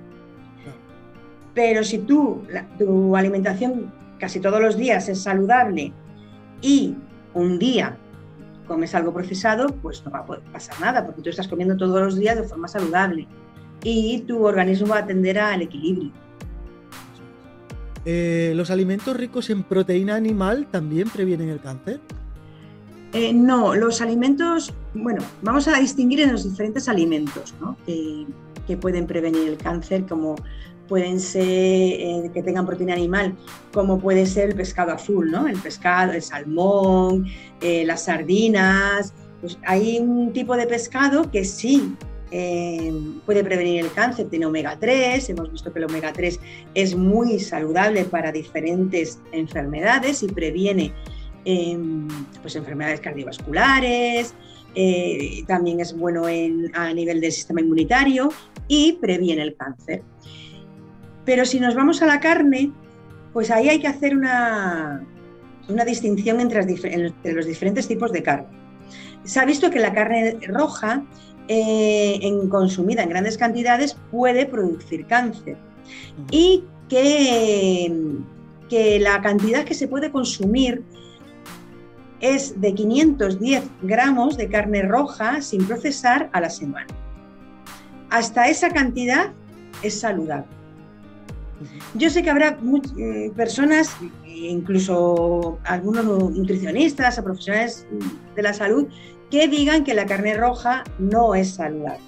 Pero 1.54 1.84
si 1.84 1.98
tú, 1.98 2.42
tu 2.78 3.16
alimentación 3.16 3.92
casi 4.18 4.40
todos 4.40 4.60
los 4.60 4.76
días 4.76 5.08
es 5.08 5.22
saludable 5.22 5.92
y 6.60 6.94
un 7.32 7.58
día 7.58 7.96
comes 8.66 8.94
algo 8.94 9.12
procesado, 9.12 9.68
pues 9.68 10.04
no 10.04 10.10
va 10.10 10.20
a 10.20 10.26
pasar 10.52 10.80
nada, 10.80 11.06
porque 11.06 11.22
tú 11.22 11.30
estás 11.30 11.48
comiendo 11.48 11.76
todos 11.76 12.00
los 12.00 12.16
días 12.16 12.36
de 12.36 12.42
forma 12.42 12.68
saludable 12.68 13.26
y 13.82 14.20
tu 14.20 14.44
organismo 14.44 14.88
va 14.88 14.96
a 14.96 15.00
atender 15.00 15.38
al 15.38 15.62
equilibrio. 15.62 16.10
Eh, 18.04 18.52
¿Los 18.54 18.70
alimentos 18.70 19.16
ricos 19.16 19.50
en 19.50 19.64
proteína 19.64 20.14
animal 20.14 20.68
también 20.70 21.10
previenen 21.10 21.48
el 21.48 21.60
cáncer? 21.60 22.00
Eh, 23.12 23.32
no, 23.32 23.74
los 23.74 24.00
alimentos, 24.00 24.72
bueno, 24.94 25.22
vamos 25.42 25.66
a 25.68 25.78
distinguir 25.78 26.20
en 26.20 26.32
los 26.32 26.44
diferentes 26.44 26.88
alimentos 26.88 27.54
que 27.86 28.76
pueden 28.76 29.06
prevenir 29.06 29.48
el 29.48 29.56
cáncer, 29.56 30.04
como 30.06 30.36
pueden 30.88 31.20
ser 31.20 31.42
eh, 31.44 32.30
que 32.32 32.42
tengan 32.42 32.66
proteína 32.66 32.94
animal, 32.94 33.34
como 33.72 33.98
puede 33.98 34.26
ser 34.26 34.50
el 34.50 34.56
pescado 34.56 34.92
azul, 34.92 35.30
¿no? 35.30 35.46
El 35.46 35.58
pescado, 35.58 36.12
el 36.12 36.22
salmón, 36.22 37.26
eh, 37.60 37.84
las 37.84 38.04
sardinas. 38.04 39.12
Pues 39.40 39.58
hay 39.64 39.98
un 39.98 40.32
tipo 40.32 40.56
de 40.56 40.66
pescado 40.66 41.30
que 41.30 41.44
sí 41.44 41.94
eh, 42.30 42.92
puede 43.24 43.44
prevenir 43.44 43.84
el 43.84 43.92
cáncer, 43.92 44.28
tiene 44.28 44.46
omega 44.46 44.76
3, 44.78 45.28
hemos 45.30 45.52
visto 45.52 45.72
que 45.72 45.78
el 45.78 45.84
omega 45.84 46.12
3 46.12 46.40
es 46.74 46.96
muy 46.96 47.38
saludable 47.38 48.04
para 48.04 48.32
diferentes 48.32 49.20
enfermedades 49.32 50.22
y 50.22 50.28
previene 50.28 50.92
em, 51.44 52.08
pues 52.40 52.56
enfermedades 52.56 53.00
cardiovasculares, 53.00 54.34
también 55.46 55.80
es 55.80 55.96
bueno 55.96 56.24
a 56.26 56.92
nivel 56.92 57.20
del 57.20 57.32
sistema 57.32 57.62
inmunitario 57.62 58.28
y 58.68 58.92
previene 58.94 59.42
el 59.42 59.56
cáncer. 59.56 60.02
Pero 61.26 61.44
si 61.44 61.60
nos 61.60 61.74
vamos 61.74 62.00
a 62.00 62.06
la 62.06 62.20
carne, 62.20 62.72
pues 63.34 63.50
ahí 63.50 63.68
hay 63.68 63.80
que 63.80 63.88
hacer 63.88 64.16
una, 64.16 65.04
una 65.68 65.84
distinción 65.84 66.40
entre, 66.40 66.64
los 67.34 67.46
diferentes 67.46 67.86
tipos 67.88 68.12
de 68.12 68.22
carne. 68.22 68.46
Se 69.24 69.40
ha 69.40 69.44
visto 69.44 69.70
que 69.70 69.80
la 69.80 69.92
carne 69.92 70.38
roja, 70.46 71.02
eh, 71.48 72.18
en 72.22 72.48
consumida 72.48 73.02
en 73.02 73.10
grandes 73.10 73.36
cantidades, 73.36 73.98
puede 74.10 74.46
producir 74.46 75.06
cáncer 75.06 75.56
y 76.30 76.64
que, 76.88 77.92
que 78.68 79.00
la 79.00 79.20
cantidad 79.20 79.64
que 79.64 79.74
se 79.74 79.88
puede 79.88 80.10
consumir 80.12 80.84
es 82.20 82.60
de 82.60 82.72
510 82.72 83.64
gramos 83.82 84.36
de 84.36 84.48
carne 84.48 84.82
roja 84.82 85.42
sin 85.42 85.66
procesar 85.66 86.30
a 86.32 86.40
la 86.40 86.50
semana. 86.50 86.86
Hasta 88.10 88.48
esa 88.48 88.70
cantidad 88.70 89.32
es 89.82 90.00
saludable. 90.00 90.46
Yo 91.94 92.10
sé 92.10 92.22
que 92.22 92.30
habrá 92.30 92.58
eh, 92.98 93.30
personas, 93.34 93.96
incluso 94.26 95.58
algunos 95.64 96.04
nutricionistas 96.04 97.18
o 97.18 97.24
profesionales 97.24 97.86
de 98.34 98.42
la 98.42 98.52
salud, 98.52 98.86
que 99.30 99.48
digan 99.48 99.84
que 99.84 99.94
la 99.94 100.06
carne 100.06 100.34
roja 100.36 100.84
no 100.98 101.34
es 101.34 101.54
saludable. 101.54 102.00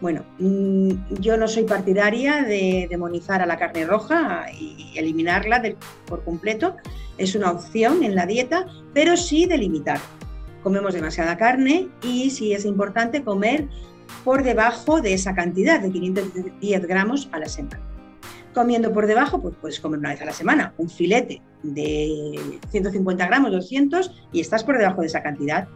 Bueno, 0.00 0.24
mm, 0.38 1.20
yo 1.20 1.36
no 1.36 1.46
soy 1.46 1.62
partidaria 1.62 2.42
de 2.42 2.88
demonizar 2.90 3.40
a 3.40 3.46
la 3.46 3.56
carne 3.56 3.84
roja 3.86 4.46
y 4.52 4.92
eliminarla 4.96 5.62
por 6.06 6.24
completo. 6.24 6.76
Es 7.18 7.36
una 7.36 7.52
opción 7.52 8.02
en 8.02 8.16
la 8.16 8.26
dieta, 8.26 8.66
pero 8.94 9.16
sí 9.16 9.46
de 9.46 9.58
limitar. 9.58 10.00
Comemos 10.62 10.94
demasiada 10.94 11.36
carne 11.36 11.88
y 12.02 12.30
sí 12.30 12.52
es 12.52 12.64
importante 12.64 13.22
comer 13.22 13.68
por 14.24 14.42
debajo 14.42 15.00
de 15.00 15.14
esa 15.14 15.34
cantidad 15.34 15.80
de 15.80 15.90
510 15.90 16.86
gramos 16.86 17.28
a 17.32 17.38
la 17.38 17.48
semana. 17.48 17.91
Comiendo 18.54 18.92
por 18.92 19.06
debajo, 19.06 19.40
pues 19.40 19.54
puedes 19.60 19.80
comer 19.80 19.98
una 19.98 20.10
vez 20.10 20.20
a 20.20 20.26
la 20.26 20.32
semana 20.32 20.74
un 20.76 20.90
filete 20.90 21.40
de 21.62 22.38
150 22.70 23.26
gramos, 23.26 23.50
200 23.50 24.28
y 24.32 24.40
estás 24.40 24.62
por 24.62 24.76
debajo 24.76 25.00
de 25.00 25.06
esa 25.06 25.22
cantidad. 25.22 25.68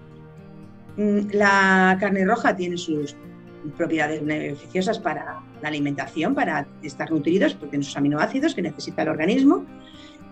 Mm, 0.97 1.30
la 1.33 1.97
carne 1.99 2.25
roja 2.25 2.54
tiene 2.54 2.76
sus 2.76 3.16
propiedades 3.76 4.25
beneficiosas 4.25 4.99
para 4.99 5.40
la 5.62 5.68
alimentación, 5.68 6.35
para 6.35 6.66
estar 6.83 7.11
nutridos, 7.11 7.54
porque 7.54 7.71
tiene 7.71 7.85
sus 7.85 7.97
aminoácidos 7.97 8.54
que 8.54 8.62
necesita 8.62 9.02
el 9.02 9.09
organismo 9.09 9.64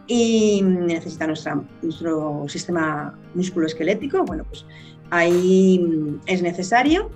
y 0.06 0.62
necesita 0.62 1.26
nuestro 1.26 2.44
sistema 2.48 3.18
musculoesquelético. 3.34 4.24
Bueno, 4.24 4.44
pues 4.44 4.66
ahí 5.10 6.18
es 6.26 6.42
necesario 6.42 7.10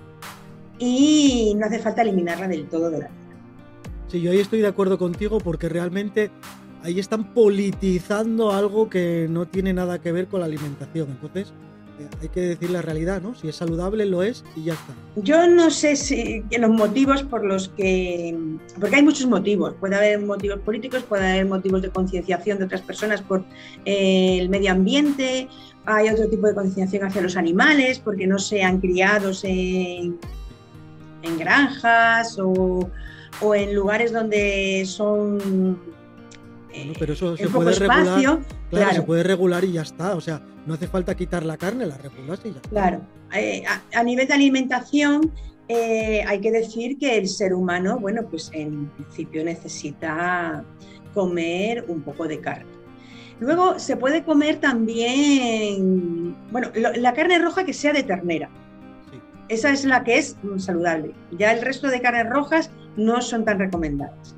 y 0.79 1.55
no 1.57 1.67
hace 1.67 1.79
falta 1.79 2.01
eliminarla 2.01 2.47
del 2.47 2.67
todo 2.67 2.89
de 2.89 2.99
la 2.99 3.07
vida. 3.07 3.28
Sí, 4.09 4.21
yo 4.21 4.31
ahí 4.31 4.39
estoy 4.39 4.61
de 4.61 4.67
acuerdo 4.67 4.97
contigo 4.97 5.39
porque 5.39 5.69
realmente 5.69 6.31
ahí 6.83 6.99
están 6.99 7.33
politizando 7.33 8.51
algo 8.51 8.89
que 8.89 9.27
no 9.29 9.47
tiene 9.47 9.73
nada 9.73 9.99
que 9.99 10.11
ver 10.11 10.27
con 10.27 10.39
la 10.39 10.47
alimentación. 10.47 11.09
Entonces, 11.11 11.53
hay 12.21 12.29
que 12.29 12.41
decir 12.41 12.69
la 12.69 12.81
realidad, 12.81 13.21
¿no? 13.21 13.35
Si 13.35 13.49
es 13.49 13.55
saludable, 13.55 14.05
lo 14.05 14.23
es 14.23 14.43
y 14.55 14.63
ya 14.63 14.73
está. 14.73 14.93
Yo 15.17 15.47
no 15.47 15.69
sé 15.69 15.95
si 15.95 16.43
los 16.57 16.69
motivos 16.69 17.23
por 17.23 17.45
los 17.45 17.69
que. 17.69 18.35
Porque 18.79 18.95
hay 18.95 19.03
muchos 19.03 19.27
motivos. 19.27 19.75
Puede 19.79 19.95
haber 19.95 20.19
motivos 20.21 20.59
políticos, 20.61 21.03
puede 21.07 21.27
haber 21.27 21.45
motivos 21.45 21.81
de 21.81 21.89
concienciación 21.89 22.59
de 22.59 22.65
otras 22.65 22.81
personas 22.81 23.21
por 23.21 23.43
eh, 23.85 24.39
el 24.39 24.49
medio 24.49 24.71
ambiente. 24.71 25.47
Hay 25.85 26.09
otro 26.09 26.27
tipo 26.29 26.47
de 26.47 26.55
concienciación 26.55 27.03
hacia 27.07 27.21
los 27.21 27.35
animales, 27.35 27.99
porque 27.99 28.27
no 28.27 28.39
sean 28.39 28.79
criados 28.79 29.43
en, 29.43 30.17
en 31.21 31.37
granjas 31.37 32.37
o, 32.39 32.89
o 33.41 33.55
en 33.55 33.73
lugares 33.75 34.11
donde 34.11 34.83
son 34.85 35.77
pero 36.97 37.13
eso 37.13 37.35
se 37.35 37.47
puede 37.47 37.73
regular. 37.73 38.39
Claro, 38.69 38.93
se 38.93 39.01
puede 39.01 39.23
regular 39.23 39.63
y 39.63 39.73
ya 39.73 39.81
está. 39.81 40.15
O 40.15 40.21
sea, 40.21 40.41
no 40.65 40.75
hace 40.75 40.87
falta 40.87 41.15
quitar 41.15 41.43
la 41.43 41.57
carne, 41.57 41.85
la 41.85 41.97
regulas 41.97 42.39
y 42.43 42.51
ya 42.51 42.57
está. 42.57 42.69
Claro. 42.69 43.01
Eh, 43.33 43.63
a, 43.93 44.03
nivel 44.03 44.27
de 44.27 44.33
alimentación, 44.33 45.31
eh, 45.67 46.23
hay 46.27 46.39
que 46.41 46.51
decir 46.51 46.97
que 46.97 47.17
el 47.17 47.27
ser 47.27 47.53
humano, 47.53 47.99
bueno, 47.99 48.23
pues 48.29 48.49
en 48.53 48.87
principio 48.89 49.43
necesita 49.43 50.63
comer 51.13 51.85
un 51.87 52.01
poco 52.01 52.27
de 52.27 52.39
carne. 52.39 52.79
Luego 53.39 53.79
se 53.79 53.95
puede 53.95 54.23
comer 54.23 54.57
también, 54.57 56.35
bueno, 56.51 56.69
la 56.75 57.13
carne 57.13 57.39
roja 57.39 57.63
que 57.63 57.73
sea 57.73 57.93
de 57.93 58.03
ternera. 58.03 58.49
Esa 59.47 59.71
es 59.71 59.85
la 59.85 60.03
que 60.03 60.17
es 60.17 60.35
saludable. 60.57 61.13
Ya 61.31 61.53
el 61.53 61.61
resto 61.61 61.87
de 61.87 62.01
carnes 62.01 62.29
rojas 62.29 62.69
no 62.99 63.21
son 63.21 63.45
tan 63.45 63.59
recomendadas. 63.59 64.35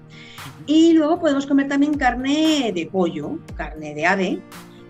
Y 0.65 0.93
luego 0.93 1.19
podemos 1.19 1.45
comer 1.45 1.67
también 1.67 1.95
carne 1.95 2.71
de 2.73 2.85
pollo, 2.85 3.39
carne 3.55 3.93
de 3.93 4.05
ave, 4.05 4.41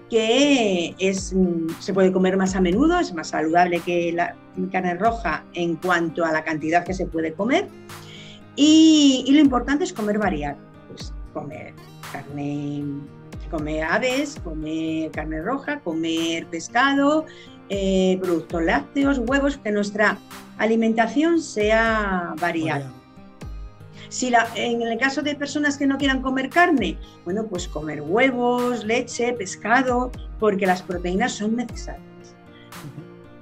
que 0.09 0.93
es, 0.99 1.33
mm, 1.33 1.69
se 1.79 1.93
puede 1.93 2.11
comer 2.11 2.35
más 2.35 2.55
a 2.55 2.61
menudo, 2.61 2.99
es 2.99 3.13
más 3.13 3.29
saludable 3.29 3.79
que 3.79 4.11
la 4.11 4.35
carne 4.71 4.95
roja 4.95 5.45
en 5.53 5.77
cuanto 5.77 6.25
a 6.25 6.31
la 6.33 6.43
cantidad 6.43 6.83
que 6.83 6.93
se 6.93 7.05
puede 7.05 7.33
comer. 7.33 7.67
Y, 8.57 9.25
lo 9.31 9.39
importante 9.39 9.85
es 9.85 9.93
comer 9.93 10.19
variado, 10.19 10.57
pues 10.89 11.13
comer 11.33 11.73
carne, 12.11 12.83
comer 13.49 13.83
aves, 13.85 14.37
comer 14.43 15.11
carne 15.11 15.41
roja, 15.41 15.79
comer 15.79 16.45
pescado, 16.47 17.25
eh, 17.69 18.19
productos 18.21 18.61
lácteos, 18.63 19.19
huevos, 19.19 19.57
que 19.57 19.71
nuestra 19.71 20.17
alimentación 20.57 21.41
sea 21.41 22.35
variada. 22.41 22.91
Si 24.11 24.29
la, 24.29 24.45
en 24.55 24.81
el 24.81 24.97
caso 24.97 25.21
de 25.21 25.35
personas 25.35 25.77
que 25.77 25.87
no 25.87 25.97
quieran 25.97 26.21
comer 26.21 26.49
carne, 26.49 26.97
bueno, 27.23 27.47
pues 27.47 27.69
comer 27.69 28.01
huevos, 28.01 28.83
leche, 28.83 29.31
pescado, 29.31 30.11
porque 30.37 30.65
las 30.65 30.81
proteínas 30.81 31.31
son 31.31 31.55
necesarias. 31.55 32.35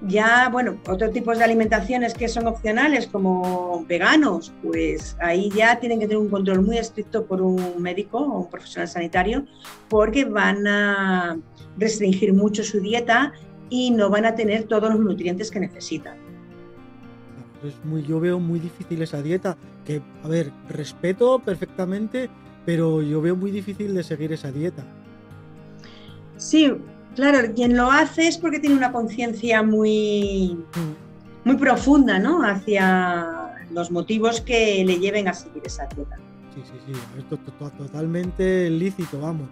Ya, 0.04 0.48
bueno, 0.50 0.80
otros 0.88 1.12
tipos 1.12 1.40
de 1.40 1.44
alimentaciones 1.44 2.14
que 2.14 2.28
son 2.28 2.46
opcionales, 2.46 3.08
como 3.08 3.84
veganos, 3.90 4.54
pues 4.62 5.18
ahí 5.20 5.50
ya 5.50 5.80
tienen 5.80 6.00
que 6.00 6.06
tener 6.06 6.22
un 6.22 6.30
control 6.30 6.62
muy 6.62 6.78
estricto 6.78 7.26
por 7.26 7.42
un 7.42 7.82
médico 7.82 8.20
o 8.20 8.42
un 8.42 8.50
profesional 8.52 8.88
sanitario, 8.88 9.46
porque 9.90 10.26
van 10.26 10.68
a 10.68 11.40
restringir 11.80 12.32
mucho 12.32 12.64
su 12.64 12.80
dieta 12.80 13.34
y 13.72 13.90
no 13.90 14.12
van 14.12 14.28
a 14.28 14.36
tener 14.36 14.66
todos 14.66 14.92
los 14.92 15.00
nutrientes 15.00 15.50
que 15.50 15.62
necesitan 15.62 16.29
muy, 17.84 18.04
yo 18.04 18.20
veo 18.20 18.40
muy 18.40 18.60
difícil 18.60 19.02
esa 19.02 19.22
dieta, 19.22 19.58
que, 19.86 20.02
a 20.24 20.28
ver, 20.28 20.52
respeto 20.70 21.40
perfectamente, 21.40 22.30
pero 22.66 23.02
yo 23.02 23.22
veo 23.22 23.36
muy 23.36 23.52
difícil 23.52 23.94
de 23.94 24.04
seguir 24.04 24.32
esa 24.34 24.52
dieta. 24.52 24.86
Sí, 26.38 26.72
claro, 27.16 27.54
quien 27.54 27.76
lo 27.76 27.92
hace 27.92 28.28
es 28.28 28.38
porque 28.38 28.60
tiene 28.60 28.76
una 28.76 28.92
conciencia 28.92 29.62
muy, 29.64 30.58
mm. 30.76 31.48
muy 31.48 31.58
profunda, 31.58 32.20
¿no? 32.20 32.44
Hacia 32.44 33.56
los 33.72 33.92
motivos 33.92 34.42
que 34.42 34.84
le 34.86 35.00
lleven 35.00 35.28
a 35.28 35.34
seguir 35.34 35.64
esa 35.66 35.86
dieta. 35.88 36.18
Sí, 36.56 36.62
sí, 36.66 36.94
sí, 36.94 37.00
esto 37.18 37.36
es 37.36 37.78
totalmente 37.78 38.70
lícito, 38.70 39.20
vamos. 39.20 39.48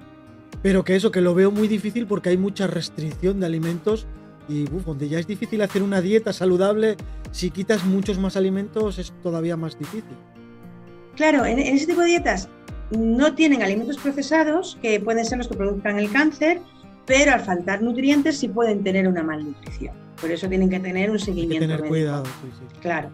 Pero 0.61 0.83
que 0.83 0.95
eso, 0.95 1.11
que 1.11 1.21
lo 1.21 1.35
veo 1.35 1.51
muy 1.51 1.67
difícil 1.67 2.07
porque 2.07 2.29
hay 2.29 2.37
mucha 2.37 2.67
restricción 2.67 3.39
de 3.39 3.45
alimentos 3.45 4.07
y 4.47 4.65
donde 4.65 5.09
ya 5.09 5.19
es 5.19 5.27
difícil 5.27 5.61
hacer 5.61 5.83
una 5.83 6.01
dieta 6.01 6.33
saludable, 6.33 6.97
si 7.31 7.51
quitas 7.51 7.85
muchos 7.85 8.17
más 8.19 8.37
alimentos 8.37 8.97
es 8.97 9.13
todavía 9.23 9.57
más 9.57 9.77
difícil. 9.77 10.15
Claro, 11.15 11.45
en, 11.45 11.59
ese 11.59 11.87
tipo 11.87 12.01
de 12.01 12.07
dietas 12.07 12.47
no 12.91 13.33
tienen 13.33 13.63
alimentos 13.63 13.97
procesados, 13.97 14.77
que 14.81 14.99
pueden 14.99 15.25
ser 15.25 15.39
los 15.39 15.47
que 15.47 15.55
produzcan 15.55 15.99
el 15.99 16.11
cáncer, 16.11 16.61
pero 17.05 17.33
al 17.33 17.41
faltar 17.41 17.81
nutrientes 17.81 18.37
sí 18.37 18.47
pueden 18.47 18.83
tener 18.83 19.07
una 19.07 19.23
malnutrición. 19.23 19.95
Por 20.21 20.31
eso 20.31 20.47
tienen 20.47 20.69
que 20.69 20.79
tener 20.79 21.09
un 21.09 21.19
seguimiento. 21.19 21.65
Hay 21.65 21.69
que 21.69 21.75
tener 21.75 21.89
cuidado, 21.89 22.25
sí, 22.25 22.49
sí. 22.59 22.79
Claro. 22.81 23.09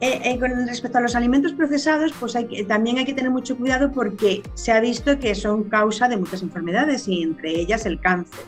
Eh, 0.00 0.20
eh, 0.24 0.38
con 0.38 0.50
respecto 0.66 0.96
a 0.96 1.00
los 1.02 1.14
alimentos 1.14 1.52
procesados, 1.52 2.12
pues 2.18 2.34
hay 2.34 2.64
también 2.64 2.96
hay 2.96 3.04
que 3.04 3.12
tener 3.12 3.30
mucho 3.30 3.56
cuidado 3.58 3.92
porque 3.92 4.42
se 4.54 4.72
ha 4.72 4.80
visto 4.80 5.18
que 5.18 5.34
son 5.34 5.64
causa 5.64 6.08
de 6.08 6.16
muchas 6.16 6.42
enfermedades 6.42 7.06
y 7.06 7.22
entre 7.22 7.50
ellas 7.50 7.84
el 7.84 8.00
cáncer. 8.00 8.44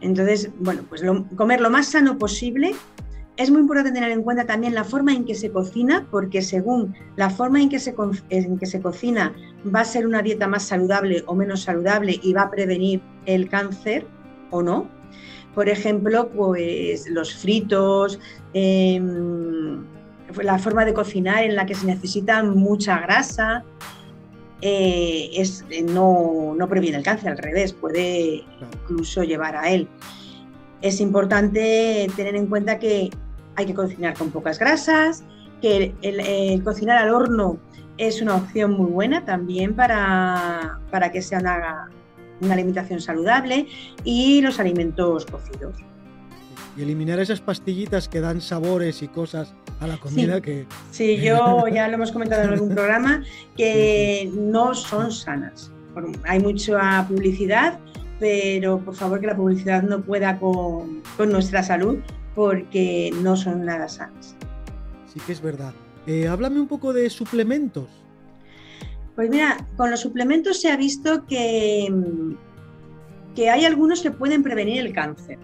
Entonces, 0.00 0.50
bueno, 0.58 0.82
pues 0.88 1.02
comer 1.36 1.60
lo 1.60 1.70
más 1.70 1.88
sano 1.88 2.18
posible. 2.18 2.74
Es 3.36 3.50
muy 3.50 3.60
importante 3.60 3.92
tener 3.92 4.10
en 4.10 4.22
cuenta 4.22 4.46
también 4.46 4.74
la 4.74 4.84
forma 4.84 5.12
en 5.12 5.24
que 5.24 5.34
se 5.34 5.50
cocina, 5.50 6.06
porque 6.10 6.40
según 6.40 6.94
la 7.16 7.28
forma 7.28 7.60
en 7.60 7.68
que, 7.68 7.78
se, 7.78 7.94
que 7.94 8.66
se 8.66 8.80
cocina 8.80 9.34
va 9.74 9.80
a 9.80 9.84
ser 9.84 10.06
una 10.06 10.22
dieta 10.22 10.48
más 10.48 10.62
saludable 10.62 11.22
o 11.26 11.34
menos 11.34 11.62
saludable 11.62 12.18
y 12.22 12.32
va 12.32 12.42
a 12.42 12.50
prevenir 12.50 13.02
el 13.26 13.48
cáncer 13.48 14.06
o 14.50 14.62
no. 14.62 14.88
Por 15.54 15.68
ejemplo, 15.68 16.30
pues 16.30 17.08
los 17.08 17.34
fritos, 17.34 18.18
em, 18.52 19.84
la 20.42 20.58
forma 20.58 20.84
de 20.84 20.92
cocinar 20.92 21.44
en 21.44 21.56
la 21.56 21.66
que 21.66 21.74
se 21.74 21.86
necesita 21.86 22.42
mucha 22.42 23.00
grasa, 23.00 23.64
eh, 24.62 25.30
es, 25.34 25.64
eh, 25.70 25.82
no, 25.82 26.54
no, 26.56 26.68
previene 26.68 26.98
el 26.98 27.02
cáncer, 27.02 27.30
al 27.30 27.38
revés, 27.38 27.72
puede 27.72 28.44
incluso 28.60 29.22
llevar 29.22 29.56
a 29.56 29.70
él. 29.70 29.88
Es 30.82 31.00
importante 31.00 32.08
tener 32.16 32.36
en 32.36 32.46
cuenta 32.46 32.78
que 32.78 33.10
hay 33.56 33.66
que 33.66 33.74
cocinar 33.74 34.14
con 34.16 34.30
pocas 34.30 34.58
grasas, 34.58 35.24
que 35.60 35.94
el, 36.02 36.62
cocinar 36.62 36.98
al 36.98 37.14
horno 37.14 37.58
es 37.98 38.20
una 38.20 38.36
opción 38.36 38.72
muy 38.72 38.90
buena 38.90 39.24
también 39.24 39.74
para, 39.74 40.80
para 40.90 41.10
que 41.10 41.22
sea 41.22 41.38
una, 41.38 41.90
una 42.42 42.54
alimentación 42.54 43.00
saludable 43.00 43.66
y 44.04 44.42
los 44.42 44.60
alimentos 44.60 45.24
cocidos 45.24 45.76
y 46.76 46.82
eliminar 46.82 47.18
esas 47.18 47.40
pastillitas 47.40 48.08
que 48.08 48.20
dan 48.20 48.40
sabores 48.40 49.02
y 49.02 49.08
cosas 49.08 49.54
a 49.80 49.86
la 49.86 49.96
comida 49.98 50.40
que... 50.40 50.66
Sí, 50.90 51.16
yo 51.22 51.66
ya 51.68 51.88
lo 51.88 51.94
hemos 51.94 52.12
comentado 52.12 52.42
en 52.42 52.50
algún 52.50 52.74
programa, 52.74 53.24
que 53.56 54.30
no 54.34 54.74
son 54.74 55.12
sanas. 55.12 55.70
Hay 56.24 56.40
mucha 56.40 57.06
publicidad 57.08 57.78
pero 58.18 58.80
por 58.80 58.94
favor 58.94 59.20
que 59.20 59.26
la 59.26 59.36
publicidad 59.36 59.82
no 59.82 60.02
pueda 60.02 60.38
con, 60.38 61.02
nuestra 61.28 61.62
salud 61.62 61.98
porque 62.34 63.10
no 63.22 63.36
son 63.36 63.64
nada 63.64 63.88
sanas. 63.88 64.36
Sí 65.12 65.20
que 65.26 65.32
es 65.32 65.40
verdad. 65.40 65.72
Eh, 66.06 66.28
háblame 66.28 66.60
un 66.60 66.68
poco 66.68 66.92
de 66.92 67.10
suplementos. 67.10 67.88
Pues 69.14 69.30
mira, 69.30 69.66
con 69.76 69.90
los 69.90 70.00
suplementos 70.00 70.60
se 70.60 70.70
ha 70.70 70.76
visto 70.76 71.26
que, 71.26 71.92
que 73.34 73.50
hay 73.50 73.64
algunos 73.64 74.02
que 74.02 74.10
pueden 74.10 74.42
prevenir 74.42 74.84
el 74.84 74.92
cáncer, 74.92 75.38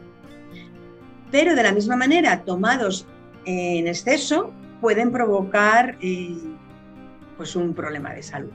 pero 1.30 1.54
de 1.54 1.62
la 1.62 1.72
misma 1.72 1.96
manera, 1.96 2.44
tomados 2.44 3.06
en 3.44 3.86
exceso, 3.86 4.52
pueden 4.80 5.12
provocar 5.12 5.96
eh, 6.00 6.36
pues 7.36 7.56
un 7.56 7.74
problema 7.74 8.12
de 8.12 8.22
salud. 8.22 8.50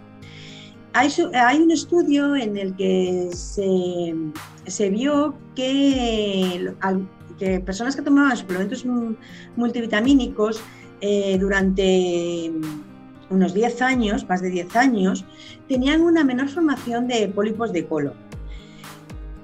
Hay, 0.94 1.62
un 1.62 1.70
estudio 1.70 2.36
en 2.36 2.58
el 2.58 2.76
que 2.76 3.30
se, 3.32 4.90
vio 4.90 5.36
que, 5.56 6.74
personas 7.64 7.96
que 7.96 8.02
tomaban 8.02 8.36
suplementos 8.36 8.84
multivitamínicos 9.56 10.60
eh, 11.02 11.38
durante 11.40 12.52
unos 13.30 13.54
10 13.54 13.82
años, 13.84 14.28
más 14.28 14.42
de 14.42 14.50
10 14.50 14.76
años, 14.76 15.26
tenían 15.68 16.02
una 16.02 16.24
menor 16.24 16.50
formación 16.50 17.08
de 17.08 17.28
pólipos 17.28 17.72
de 17.74 17.86
colon. 17.86 18.16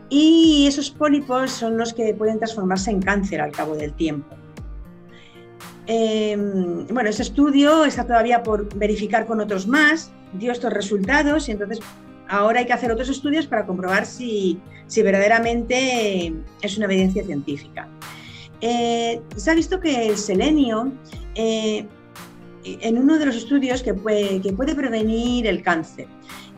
Y 0.10 0.65
esos 0.67 0.89
pólipos 0.89 1.51
son 1.51 1.77
los 1.77 1.93
que 1.93 2.13
pueden 2.15 2.39
transformarse 2.39 2.89
en 2.89 3.01
cáncer 3.01 3.41
al 3.41 3.51
cabo 3.51 3.75
del 3.75 3.93
tiempo. 3.93 4.36
Em, 5.86 6.88
bueno, 6.88 7.10
ese 7.10 7.24
estudio 7.24 7.84
está 7.84 8.06
todavía 8.06 8.41
por 8.41 8.74
verificar 8.76 9.26
con 9.26 9.41
otros 9.41 9.67
más, 9.67 10.12
dio 10.34 10.52
estos 10.52 10.72
resultados 10.72 11.50
y 11.50 11.52
entonces 11.52 11.80
ahora 12.30 12.60
hay 12.60 12.65
que 12.65 12.74
hacer 12.74 12.91
otros 12.91 13.10
estudios 13.10 13.48
para 13.48 13.65
comprobar 13.65 14.06
si, 14.06 14.60
verdaderamente 14.96 16.34
es 16.62 16.78
una 16.78 16.86
evidencia 16.86 17.24
científica. 17.24 17.88
Eh, 18.62 19.19
se 19.36 19.52
ha 19.52 19.56
visto 19.56 19.80
que 19.80 20.08
el 20.08 20.17
selenio, 20.17 20.91
eh, 21.36 21.86
en 22.63 22.98
uno 22.98 23.19
de 23.19 23.26
los 23.26 23.36
estudios, 23.36 23.84
que 23.84 23.93
puede, 23.93 24.39
que 24.41 24.54
puede 24.54 24.74
prevenir 24.74 25.48
el 25.48 25.62
cáncer. 25.62 26.08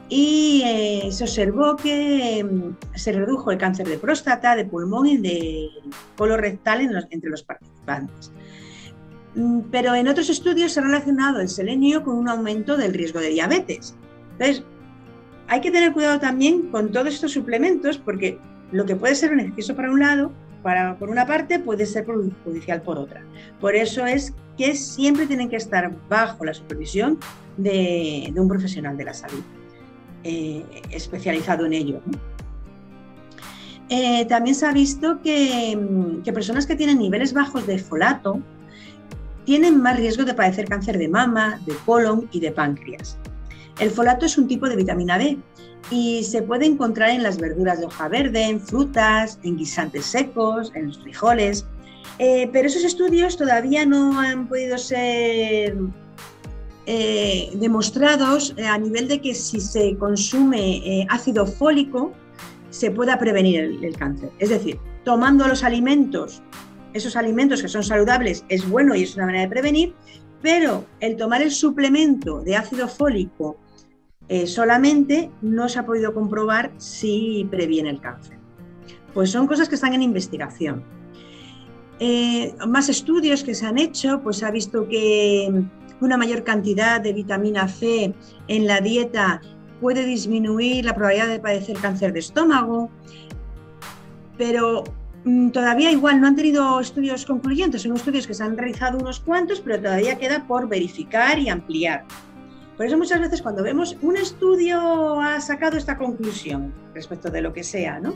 Y 0.07 0.61
eh, 0.63 1.09
se 1.11 1.23
observó 1.23 1.75
que 1.75 2.37
em, 2.37 2.75
se 2.93 3.11
redujo 3.11 3.49
el 3.49 3.57
cáncer 3.57 3.87
de 3.87 3.97
próstata, 3.97 4.55
de 4.55 4.65
pulmón 4.65 5.07
y 5.07 5.17
de 5.17 5.69
colorectal 6.15 6.81
entre 7.09 7.31
los 7.31 7.41
participantes. 7.41 8.31
Mm, 9.35 9.61
pero 9.71 9.93
en 9.95 10.07
otros 10.07 10.29
estudios 10.29 10.71
se 10.71 10.79
ha 10.79 10.83
relacionado 10.83 11.41
el 11.41 11.49
selenio 11.49 12.03
con 12.03 12.15
un 12.15 12.29
aumento 12.29 12.77
del 12.77 12.93
riesgo 12.93 13.19
de 13.19 13.29
diabetes. 13.29 13.95
Entonces, 14.33 14.63
hay 15.47 15.61
que 15.61 15.71
tener 15.71 15.93
cuidado 15.93 16.19
también 16.19 16.69
con 16.69 16.91
todos 16.91 17.07
estos 17.07 17.31
suplementos 17.31 17.97
porque 17.97 18.39
lo 18.71 18.85
que 18.85 18.95
puede 18.95 19.15
ser 19.15 19.31
beneficioso 19.31 19.75
para 19.75 19.91
un 19.91 19.99
lado, 19.99 20.31
para, 20.63 20.97
por 20.97 21.09
una 21.09 21.25
parte, 21.25 21.59
puede 21.59 21.85
ser 21.85 22.05
perjudicial 22.05 22.81
por 22.81 22.97
otra. 22.97 23.23
Por 23.61 23.75
eso 23.75 24.05
es 24.05 24.33
que 24.57 24.73
siempre 24.75 25.27
tienen 25.27 25.49
que 25.49 25.57
estar 25.57 25.91
bajo 26.09 26.45
la 26.45 26.53
supervisión 26.53 27.19
de, 27.57 28.33
un 28.35 28.47
profesional 28.47 28.97
de 28.97 29.03
la 29.03 29.13
salud 29.13 29.43
eh, 30.23 30.63
especializado 30.89 31.65
en 31.65 31.73
ello. 31.73 32.01
Eh, 33.89 34.25
también 34.25 34.55
se 34.55 34.65
ha 34.65 34.71
visto 34.71 35.15
mm, 35.15 36.23
que 36.23 36.33
personas 36.33 36.65
que 36.65 36.75
tienen 36.75 36.97
niveles 36.97 37.33
bajos 37.33 37.67
de 37.67 37.77
folato, 37.77 38.41
tienen 39.45 39.81
más 39.81 39.97
riesgo 39.97 40.25
de 40.25 40.33
padecer 40.33 40.67
cáncer 40.67 40.97
de 40.97 41.07
mama, 41.07 41.61
de 41.65 41.75
colon 41.85 42.27
y 42.31 42.39
de 42.39 42.51
páncreas. 42.51 43.17
El 43.79 43.91
folato 43.91 44.25
es 44.25 44.37
un 44.37 44.47
tipo 44.47 44.67
de 44.67 44.75
vitamina 44.75 45.17
B 45.17 45.37
y 45.91 46.23
se 46.23 46.41
puede 46.41 46.65
encontrar 46.65 47.09
en 47.09 47.23
las 47.23 47.37
verduras 47.37 47.79
de 47.79 47.85
hoja 47.85 48.07
verde, 48.07 48.43
en 48.43 48.59
frutas, 48.59 49.39
en 49.43 49.57
guisantes 49.57 50.05
secos, 50.05 50.71
en 50.75 50.87
los 50.87 50.99
frijoles. 50.99 51.65
Eh, 52.19 52.49
pero 52.51 52.67
esos 52.67 52.83
estudios 52.83 53.37
todavía 53.37 53.85
no 53.85 54.19
han 54.19 54.47
podido 54.47 54.77
ser 54.77 55.75
eh, 56.85 57.51
demostrados 57.55 58.53
eh, 58.57 58.65
a 58.65 58.77
nivel 58.77 59.07
de 59.07 59.19
que 59.19 59.35
si 59.35 59.59
se 59.59 59.97
consume 59.97 61.05
ácido 61.09 61.45
fólico 61.45 62.13
se 62.69 62.91
pueda 62.91 63.19
prevenir 63.19 63.79
el 63.81 63.97
cáncer. 63.97 64.31
Es 64.39 64.49
decir, 64.49 64.79
tomando 65.03 65.47
los 65.47 65.63
alimentos 65.63 66.41
esos 66.95 67.17
alimentos 67.17 67.61
que 67.61 67.67
son 67.67 67.83
saludables 67.83 68.45
es 68.47 68.67
bueno 68.67 68.95
y 68.95 69.03
es 69.03 69.15
una 69.15 69.25
manera 69.25 69.43
de 69.43 69.49
prevenir, 69.49 69.93
pero 70.41 70.85
el 71.01 71.17
tomar 71.17 71.41
el 71.41 71.51
suplemento 71.51 72.39
de 72.39 72.55
ácido 72.55 72.87
fólico 72.87 73.57
eh, 74.29 74.47
solamente 74.47 75.29
no 75.41 75.67
se 75.67 75.79
ha 75.79 75.85
podido 75.85 76.13
comprobar 76.13 76.71
si 76.77 77.45
previene 77.51 77.89
el 77.89 77.99
cáncer. 77.99 78.39
Pues 79.13 79.29
son 79.29 79.45
cosas 79.45 79.67
que 79.67 79.75
están 79.75 79.93
en 79.93 80.03
investigación. 80.03 80.83
Eh, 81.99 82.55
más 82.65 82.87
estudios 82.87 83.43
que 83.43 83.53
se 83.53 83.65
han 83.65 83.77
hecho, 83.77 84.21
pues 84.23 84.37
se 84.37 84.45
ha 84.45 84.51
visto 84.51 84.87
que 84.87 85.65
una 85.99 86.17
mayor 86.17 86.43
cantidad 86.43 87.01
de 87.01 87.11
vitamina 87.11 87.67
C 87.67 88.13
en 88.47 88.67
la 88.67 88.79
dieta 88.79 89.41
puede 89.81 90.05
disminuir 90.05 90.85
la 90.85 90.95
probabilidad 90.95 91.27
de 91.27 91.39
padecer 91.39 91.77
cáncer 91.77 92.13
de 92.13 92.19
estómago, 92.19 92.89
pero 94.37 94.83
todavía 95.51 95.91
igual 95.91 96.21
no 96.21 96.27
han 96.27 96.35
tenido 96.35 96.79
estudios 96.79 97.25
concluyentes, 97.25 97.81
son 97.81 97.95
estudios 97.95 98.27
que 98.27 98.33
se 98.33 98.43
han 98.43 98.57
realizado 98.57 98.99
unos 98.99 99.19
cuantos, 99.19 99.59
pero 99.59 99.81
todavía 99.81 100.17
queda 100.17 100.45
por 100.45 100.67
verificar 100.67 101.39
y 101.39 101.49
ampliar. 101.49 102.05
Por 102.77 102.85
eso 102.85 102.97
muchas 102.97 103.21
veces 103.21 103.41
cuando 103.41 103.63
vemos 103.63 103.97
un 104.01 104.17
estudio 104.17 105.19
ha 105.21 105.39
sacado 105.41 105.77
esta 105.77 105.97
conclusión 105.97 106.73
respecto 106.93 107.31
de 107.31 107.41
lo 107.41 107.53
que 107.53 107.63
sea, 107.63 107.99
¿no? 107.99 108.13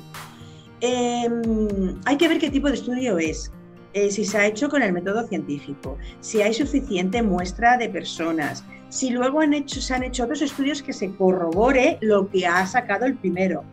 Em, 0.81 1.95
hay 2.05 2.17
que 2.17 2.27
ver 2.27 2.39
qué 2.39 2.49
tipo 2.49 2.67
de 2.67 2.75
estudio 2.75 3.17
es, 3.17 3.51
eh, 3.93 4.11
si 4.11 4.23
se 4.23 4.37
ha 4.37 4.45
hecho 4.45 4.69
con 4.69 4.83
el 4.83 4.93
método 4.93 5.25
científico, 5.27 5.97
si 6.19 6.41
hay 6.41 6.53
suficiente 6.53 7.23
muestra 7.23 7.77
de 7.77 7.89
personas, 7.89 8.63
si 8.89 9.09
luego 9.09 9.39
han 9.39 9.53
hecho, 9.53 9.81
se 9.81 9.93
han 9.93 10.03
hecho 10.03 10.25
otros 10.25 10.41
estudios 10.41 10.83
que 10.83 10.93
se 10.93 11.11
corrobore 11.15 11.97
lo 12.01 12.29
que 12.29 12.45
ha 12.45 12.65
sacado 12.67 13.05
el 13.05 13.15
primero 13.15 13.63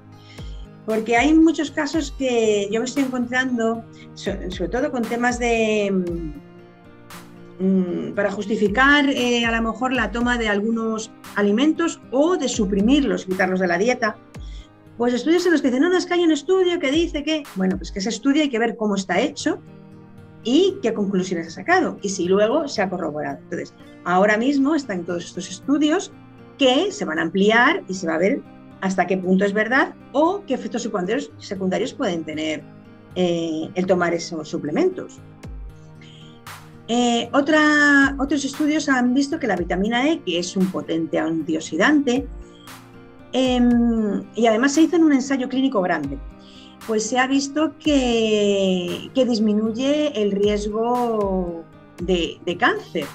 porque 0.86 1.16
hay 1.16 1.34
muchos 1.34 1.72
casos 1.72 2.14
que 2.16 2.68
yo 2.70 2.80
me 2.80 2.86
estoy 2.86 3.02
encontrando, 3.02 3.84
sobre 4.14 4.68
todo 4.70 4.90
con 4.90 5.02
temas 5.02 5.38
de... 5.38 5.90
Mm, 7.58 8.12
para 8.14 8.30
justificar 8.30 9.08
eh, 9.08 9.44
a 9.46 9.50
lo 9.50 9.72
mejor 9.72 9.92
la 9.92 10.10
toma 10.10 10.36
de 10.36 10.48
algunos 10.48 11.10
alimentos 11.36 12.00
o 12.12 12.36
de 12.36 12.48
suprimirlos, 12.48 13.24
quitarlos 13.24 13.60
de 13.60 13.66
la 13.66 13.78
dieta. 13.78 14.16
Pues 14.98 15.14
estudios 15.14 15.44
en 15.46 15.52
los 15.52 15.62
que 15.62 15.68
dicen, 15.68 15.82
no, 15.82 15.88
no, 15.88 15.96
es 15.96 16.06
que 16.06 16.14
hay 16.14 16.22
un 16.22 16.32
estudio 16.32 16.78
que 16.78 16.90
dice 16.90 17.24
que, 17.24 17.42
bueno, 17.56 17.76
pues 17.78 17.90
que 17.90 17.98
ese 17.98 18.10
estudio 18.10 18.42
hay 18.42 18.50
que 18.50 18.58
ver 18.58 18.76
cómo 18.76 18.94
está 18.94 19.20
hecho 19.20 19.58
y 20.44 20.76
qué 20.82 20.92
conclusiones 20.94 21.48
ha 21.48 21.50
sacado 21.50 21.98
y 22.02 22.10
si 22.10 22.26
luego 22.26 22.68
se 22.68 22.82
ha 22.82 22.90
corroborado. 22.90 23.38
Entonces, 23.42 23.74
ahora 24.04 24.36
mismo 24.36 24.74
están 24.74 25.04
todos 25.04 25.24
estos 25.24 25.50
estudios 25.50 26.12
que 26.58 26.92
se 26.92 27.04
van 27.04 27.18
a 27.18 27.22
ampliar 27.22 27.82
y 27.88 27.94
se 27.94 28.06
va 28.06 28.14
a 28.14 28.18
ver 28.18 28.42
hasta 28.80 29.06
qué 29.06 29.16
punto 29.16 29.44
es 29.44 29.52
verdad 29.52 29.94
o 30.12 30.42
qué 30.46 30.54
efectos 30.54 30.82
secundarios, 30.82 31.30
secundarios 31.38 31.94
pueden 31.94 32.24
tener 32.24 32.62
eh, 33.14 33.70
el 33.74 33.86
tomar 33.86 34.14
esos 34.14 34.48
suplementos. 34.48 35.18
Eh, 36.88 37.28
otros 37.32 38.44
estudios 38.44 38.88
han 38.88 39.12
visto 39.12 39.38
que 39.40 39.46
la 39.46 39.56
vitamina 39.56 40.08
E, 40.08 40.20
que 40.20 40.38
es 40.38 40.56
un 40.56 40.66
potente 40.70 41.18
antioxidante, 41.18 42.26
em, 43.32 44.22
y 44.34 44.46
además 44.46 44.72
se 44.74 44.82
hizo 44.82 44.96
en 44.96 45.04
un 45.04 45.12
ensayo 45.12 45.48
clínico 45.48 45.80
grande, 45.80 46.18
pues 46.86 47.04
se 47.06 47.18
ha 47.18 47.26
visto 47.26 47.74
que, 47.78 49.10
disminuye 49.14 50.12
el 50.22 50.30
riesgo 50.30 51.64
de, 52.02 52.56
cáncer, 52.58 53.06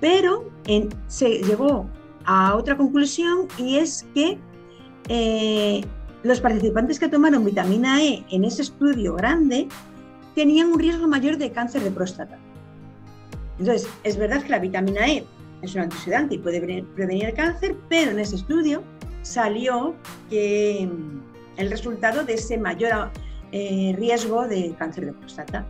pero 0.00 0.48
se 1.08 1.42
llegó 1.42 1.86
a 2.24 2.54
otra 2.54 2.76
conclusión 2.76 3.48
y 3.58 3.76
es 3.76 4.06
que 4.14 4.38
eh, 5.12 5.80
los 6.22 6.40
participantes 6.40 7.00
que 7.00 7.08
tomaron 7.08 7.44
vitamina 7.44 8.00
E 8.00 8.24
en 8.30 8.44
ese 8.44 8.62
estudio 8.62 9.14
grande 9.14 9.66
tenían 10.36 10.68
un 10.68 10.78
riesgo 10.78 11.08
mayor 11.08 11.36
de 11.36 11.50
cáncer 11.50 11.82
de 11.82 11.90
próstata. 11.90 12.38
Entonces, 13.58 13.88
es 14.04 14.16
verdad 14.16 14.40
que 14.44 14.50
la 14.50 14.60
vitamina 14.60 15.08
E 15.08 15.26
es 15.62 15.74
un 15.74 15.80
antioxidante 15.82 16.36
y 16.36 16.38
puede 16.38 16.60
prevenir 16.94 17.24
el 17.24 17.34
cáncer, 17.34 17.74
pero 17.88 18.12
en 18.12 18.20
ese 18.20 18.36
estudio 18.36 18.84
salió 19.22 19.96
que 20.30 20.88
mm, 20.88 21.60
el 21.60 21.70
resultado 21.72 22.22
de 22.22 22.34
ese 22.34 22.56
mayor 22.56 23.10
eh, 23.50 23.92
riesgo 23.98 24.46
de 24.46 24.76
cáncer 24.78 25.06
de 25.06 25.12
próstata. 25.12 25.66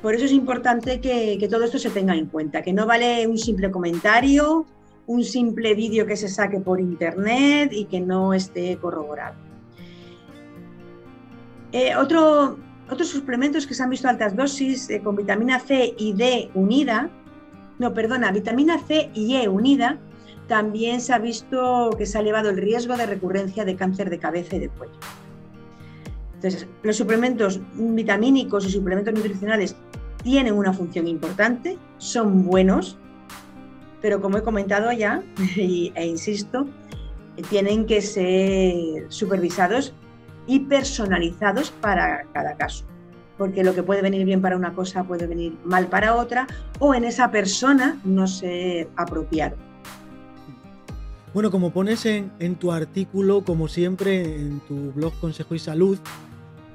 Por 0.00 0.14
eso 0.14 0.24
es 0.24 0.32
importante 0.32 1.02
que, 1.02 1.36
que, 1.38 1.48
todo 1.48 1.64
esto 1.64 1.78
se 1.78 1.90
tenga 1.90 2.14
en 2.14 2.26
cuenta, 2.26 2.62
que 2.62 2.72
no 2.72 2.86
vale 2.86 3.26
un 3.26 3.36
simple 3.36 3.70
comentario 3.70 4.64
un 5.06 5.24
simple 5.24 5.74
vídeo 5.74 6.06
que 6.06 6.16
se 6.16 6.28
saque 6.28 6.60
por 6.60 6.80
internet 6.80 7.70
y 7.72 7.84
que 7.86 8.00
no 8.00 8.34
esté 8.34 8.76
corroborado. 8.78 9.34
Eh, 11.72 11.94
otro, 11.96 12.58
otros 12.90 13.08
suplementos 13.08 13.66
que 13.66 13.74
se 13.74 13.82
han 13.82 13.90
visto 13.90 14.08
altas 14.08 14.36
dosis 14.36 14.88
eh, 14.90 15.00
con 15.00 15.16
vitamina 15.16 15.58
C 15.58 15.94
y 15.98 16.12
D 16.12 16.50
unida, 16.54 17.10
no, 17.78 17.92
perdona, 17.92 18.30
vitamina 18.30 18.78
C 18.78 19.10
y 19.14 19.36
E 19.36 19.48
unida, 19.48 19.98
también 20.46 21.00
se 21.00 21.12
ha 21.12 21.18
visto 21.18 21.90
que 21.98 22.06
se 22.06 22.18
ha 22.18 22.20
elevado 22.20 22.50
el 22.50 22.58
riesgo 22.58 22.96
de 22.96 23.06
recurrencia 23.06 23.64
de 23.64 23.76
cáncer 23.76 24.10
de 24.10 24.18
cabeza 24.18 24.56
y 24.56 24.60
de 24.60 24.68
cuello. 24.68 24.94
Entonces, 26.34 26.68
los 26.82 26.96
suplementos 26.96 27.60
vitamínicos 27.74 28.66
y 28.66 28.70
suplementos 28.70 29.14
nutricionales 29.14 29.74
tienen 30.22 30.54
una 30.54 30.72
función 30.72 31.08
importante, 31.08 31.78
son 31.98 32.44
buenos, 32.44 32.98
pero 34.04 34.20
como 34.20 34.36
he 34.36 34.42
comentado 34.42 34.92
ya, 34.92 35.22
e 35.56 36.06
insisto, 36.06 36.66
tienen 37.48 37.86
que 37.86 38.02
ser 38.02 39.06
supervisados 39.08 39.94
y 40.46 40.60
personalizados 40.60 41.70
para 41.70 42.24
cada 42.34 42.54
caso. 42.54 42.84
Porque 43.38 43.64
lo 43.64 43.74
que 43.74 43.82
puede 43.82 44.02
venir 44.02 44.26
bien 44.26 44.42
para 44.42 44.58
una 44.58 44.74
cosa 44.74 45.04
puede 45.04 45.26
venir 45.26 45.56
mal 45.64 45.86
para 45.86 46.16
otra, 46.16 46.46
o 46.80 46.94
en 46.94 47.04
esa 47.04 47.30
persona 47.30 47.98
no 48.04 48.26
ser 48.26 48.90
apropiado. 48.96 49.56
Bueno, 51.32 51.50
como 51.50 51.72
pones 51.72 52.04
en, 52.04 52.56
tu 52.56 52.72
artículo, 52.72 53.42
como 53.42 53.68
siempre, 53.68 54.22
en 54.22 54.60
tu 54.68 54.92
blog 54.92 55.18
Consejo 55.18 55.54
y 55.54 55.58
Salud, 55.58 55.98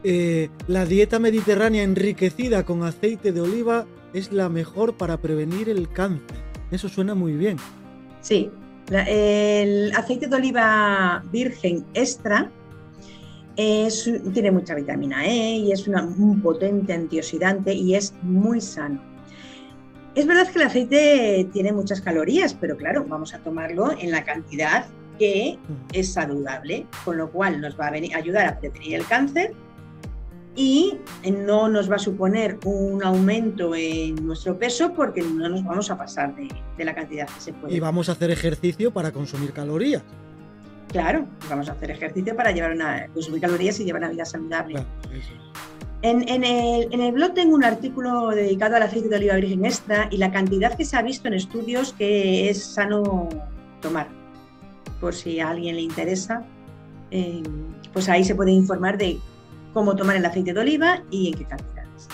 eh, 0.03 0.49
la 0.67 0.83
dieta 0.83 1.19
mediterránea 1.19 1.83
enriquecida 1.83 2.65
con 2.65 2.81
aceite 2.81 3.31
de 3.31 3.41
oliva 3.41 3.85
es 4.13 4.31
la 4.31 4.49
mejor 4.49 4.97
para 4.97 5.17
prevenir 5.17 5.69
el 5.69 5.89
cáncer. 5.89 6.48
Eso 6.71 6.89
suena 6.89 7.15
muy 7.15 7.33
bien. 7.33 7.57
Sí, 8.21 8.51
el 8.91 9.91
aceite 9.95 10.27
de 10.27 10.35
oliva 10.35 11.23
virgen 11.31 11.85
extra 11.93 12.49
tiene 13.55 14.51
mucha 14.51 14.73
vitamina 14.75 15.25
E 15.25 15.57
y 15.57 15.71
es 15.71 15.87
un 15.87 16.41
potente 16.41 16.93
antioxidante 16.93 17.73
y 17.73 17.95
es 17.95 18.13
muy 18.21 18.61
sano. 18.61 19.01
Es 20.15 20.25
verdad 20.25 20.47
que 20.51 20.59
el 20.59 20.65
aceite 20.65 21.49
tiene 21.53 21.71
muchas 21.71 22.01
calorías, 22.01 22.53
pero 22.53 22.75
claro, 22.77 23.05
vamos 23.07 23.33
a 23.33 23.39
tomarlo 23.39 23.91
en 23.99 24.11
la 24.11 24.23
cantidad 24.23 24.85
que 25.17 25.57
es 25.93 26.13
saludable, 26.13 26.87
con 27.03 27.17
lo 27.17 27.29
cual 27.29 27.59
nos 27.61 27.77
va 27.79 27.87
a 27.87 27.91
ayudar 27.91 28.47
a 28.47 28.59
prevenir 28.59 28.95
el 28.95 29.05
cáncer 29.05 29.53
y 30.59 30.99
no 31.31 31.69
nos 31.69 31.89
va 31.89 31.95
a 31.95 31.99
suponer 31.99 32.59
un 32.65 33.01
aumento 33.01 33.73
en 33.73 34.15
nuestro 34.27 34.59
peso 34.59 34.93
porque 34.93 35.21
no 35.21 35.47
nos 35.47 35.63
vamos 35.63 35.89
a 35.89 35.97
pasar 35.97 36.35
de, 36.35 36.83
la 36.83 36.93
cantidad 36.93 37.29
que 37.29 37.39
se 37.39 37.53
puede. 37.53 37.73
Y 37.73 37.79
vamos 37.79 38.09
a 38.09 38.11
hacer 38.11 38.29
ejercicio 38.29 38.91
para 38.91 39.13
consumir 39.13 39.53
calorías. 39.53 40.03
Claro, 40.89 41.25
vamos 41.49 41.69
a 41.69 41.71
hacer 41.71 41.91
ejercicio 41.91 42.35
para 42.35 42.51
llevar 42.51 42.73
una, 42.73 43.07
consumir 43.13 43.39
calorías 43.39 43.79
y 43.79 43.85
llevar 43.85 44.01
una 44.01 44.11
vida 44.11 44.25
saludable. 44.25 44.83
en, 46.01 46.27
el, 46.27 46.89
en, 46.91 46.99
el, 46.99 47.13
blog 47.13 47.33
tengo 47.33 47.55
un 47.55 47.63
artículo 47.63 48.31
dedicado 48.31 48.75
al 48.75 48.83
aceite 48.83 49.07
de 49.07 49.15
oliva 49.15 49.35
virgen 49.35 49.63
extra 49.63 50.09
y 50.11 50.17
la 50.17 50.29
cantidad 50.29 50.75
que 50.75 50.83
se 50.83 50.97
ha 50.97 51.01
visto 51.01 51.29
en 51.29 51.35
estudios 51.35 51.93
que 51.93 52.49
es 52.49 52.61
sano 52.61 53.29
tomar. 53.81 54.09
Por 54.99 55.15
si 55.15 55.39
a 55.39 55.51
alguien 55.51 55.77
le 55.77 55.83
interesa, 55.83 56.43
eh, 57.11 57.43
pues 57.93 58.09
ahí 58.09 58.25
se 58.25 58.35
puede 58.35 58.51
informar 58.51 58.97
de 58.97 59.19
cómo 59.73 59.95
tomar 59.95 60.15
el 60.15 60.25
aceite 60.25 60.53
de 60.53 60.59
oliva 60.59 61.03
y 61.09 61.29
en 61.29 61.33
qué 61.35 61.45
cantidades. 61.45 62.07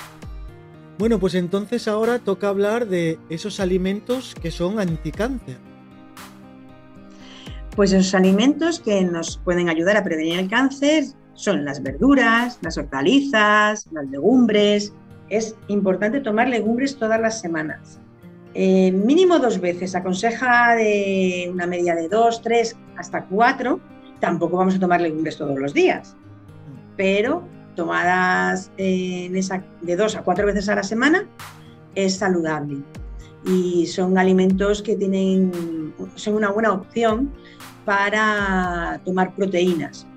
Bueno, 0.98 1.20
pues 1.20 1.36
entonces 1.36 1.88
ahora 1.88 2.20
toca 2.20 2.48
hablar 2.48 2.88
de 2.88 3.20
esos 3.30 3.60
alimentos 3.60 4.34
que 4.41 4.52
son 4.52 4.80
anticáncer. 4.80 5.58
Pues 7.76 7.91
esos 7.91 8.15
alimentos 8.15 8.80
que 8.80 9.04
nos 9.04 9.38
pueden 9.38 9.68
ayudar 9.68 9.98
a 9.98 10.04
prevenir 10.04 10.39
el 10.39 10.50
cáncer 10.50 11.04
son 11.34 11.65
las 11.65 11.84
verduras, 11.84 12.58
las 12.62 12.78
hortalizas, 12.78 13.88
las 13.91 14.10
legumbres. 14.10 14.94
Es 15.28 15.56
importante 15.68 16.22
tomar 16.22 16.48
legumbres 16.48 16.96
todas 16.96 17.20
las 17.20 17.41
semanas. 17.41 18.00
Eh, 18.54 18.94
mínimo 18.94 19.38
dos 19.39 19.60
veces, 19.60 19.96
aconseja 19.96 20.76
de 20.76 21.50
una 21.52 21.68
media 21.68 21.94
de 21.94 22.08
dos, 22.08 22.41
tres, 22.41 22.78
hasta 22.96 23.26
cuatro. 23.26 23.82
Tampoco 24.22 24.56
vamos 24.56 24.76
a 24.76 24.80
tomar 24.80 25.02
legumbres 25.02 25.38
todos 25.38 25.60
los 25.60 25.74
días 25.74 26.15
pero 26.97 27.43
tomadas 27.75 28.71
esa, 28.77 29.63
de 29.81 29.95
dos 29.95 30.15
a 30.15 30.23
cuatro 30.23 30.45
veces 30.45 30.69
a 30.69 30.75
la 30.75 30.84
semana 30.84 31.27
es 31.93 32.17
saludable. 32.17 32.77
Y 33.45 33.86
son 33.86 34.17
alimentos 34.17 34.81
que 34.81 34.95
tienen, 34.95 35.93
son 36.15 36.36
una 36.36 36.49
buena 36.49 36.73
opción 36.73 37.31
para 37.86 38.99
tomar 39.05 39.36
proteínas. 39.36 40.08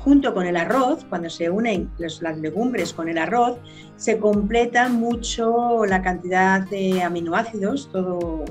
Junto 0.00 0.34
con 0.34 0.46
el 0.46 0.56
arroz, 0.56 1.04
cuando 1.08 1.30
se 1.30 1.48
unen 1.48 1.88
las 1.98 2.20
legumbres 2.38 2.92
con 2.92 3.08
el 3.08 3.18
arroz, 3.18 3.58
se 3.96 4.18
completa 4.18 4.88
mucho 4.88 5.86
la 5.86 6.02
cantidad 6.02 6.62
de 6.68 7.00
aminoácidos, 7.02 7.88
todo, 7.92 8.44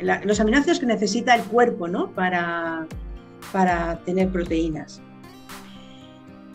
los 0.00 0.40
aminoácidos 0.40 0.80
que 0.80 0.86
necesita 0.86 1.34
el 1.34 1.42
cuerpo 1.42 1.86
¿no? 1.86 2.10
para, 2.12 2.86
para 3.52 3.98
tener 4.04 4.30
proteínas. 4.30 5.02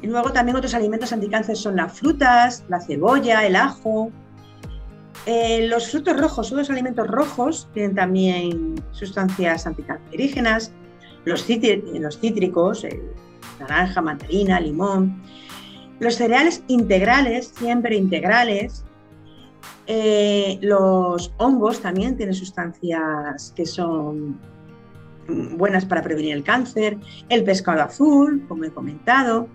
Y 0.01 0.07
luego 0.07 0.31
también 0.31 0.57
otros 0.57 0.73
alimentos 0.73 1.11
anticáncer 1.11 1.55
son 1.55 1.75
las 1.75 1.99
frutas, 1.99 2.63
la 2.69 2.79
cebolla, 2.79 3.45
el 3.45 3.55
ajo. 3.55 4.11
Eh, 5.25 5.67
los 5.67 5.91
frutos 5.91 6.19
rojos, 6.19 6.51
los 6.51 6.69
alimentos 6.69 7.07
rojos 7.07 7.67
tienen 7.73 7.95
también 7.95 8.75
sustancias 8.91 9.65
anticancerígenas. 9.65 10.71
Los, 11.25 11.43
cítricos, 11.43 12.85
naranja, 13.59 14.01
mandarina, 14.01 14.59
limón. 14.59 15.21
Los 15.99 16.15
cereales 16.15 16.63
integrales, 16.67 17.53
siempre 17.57 17.97
integrales. 17.97 18.85
Eh, 19.87 20.59
los 20.61 21.33
hongos 21.37 21.81
también 21.81 22.15
tienen 22.15 22.35
sustancias 22.35 23.53
que 23.55 23.65
son 23.65 24.39
buenas 25.27 25.85
para 25.85 26.01
prevenir 26.01 26.35
el 26.35 26.43
cáncer, 26.43 26.97
el 27.29 27.43
pescado 27.43 27.81
azul, 27.81 28.45
como 28.47 28.63
he 28.63 28.71
comentado, 28.71 29.47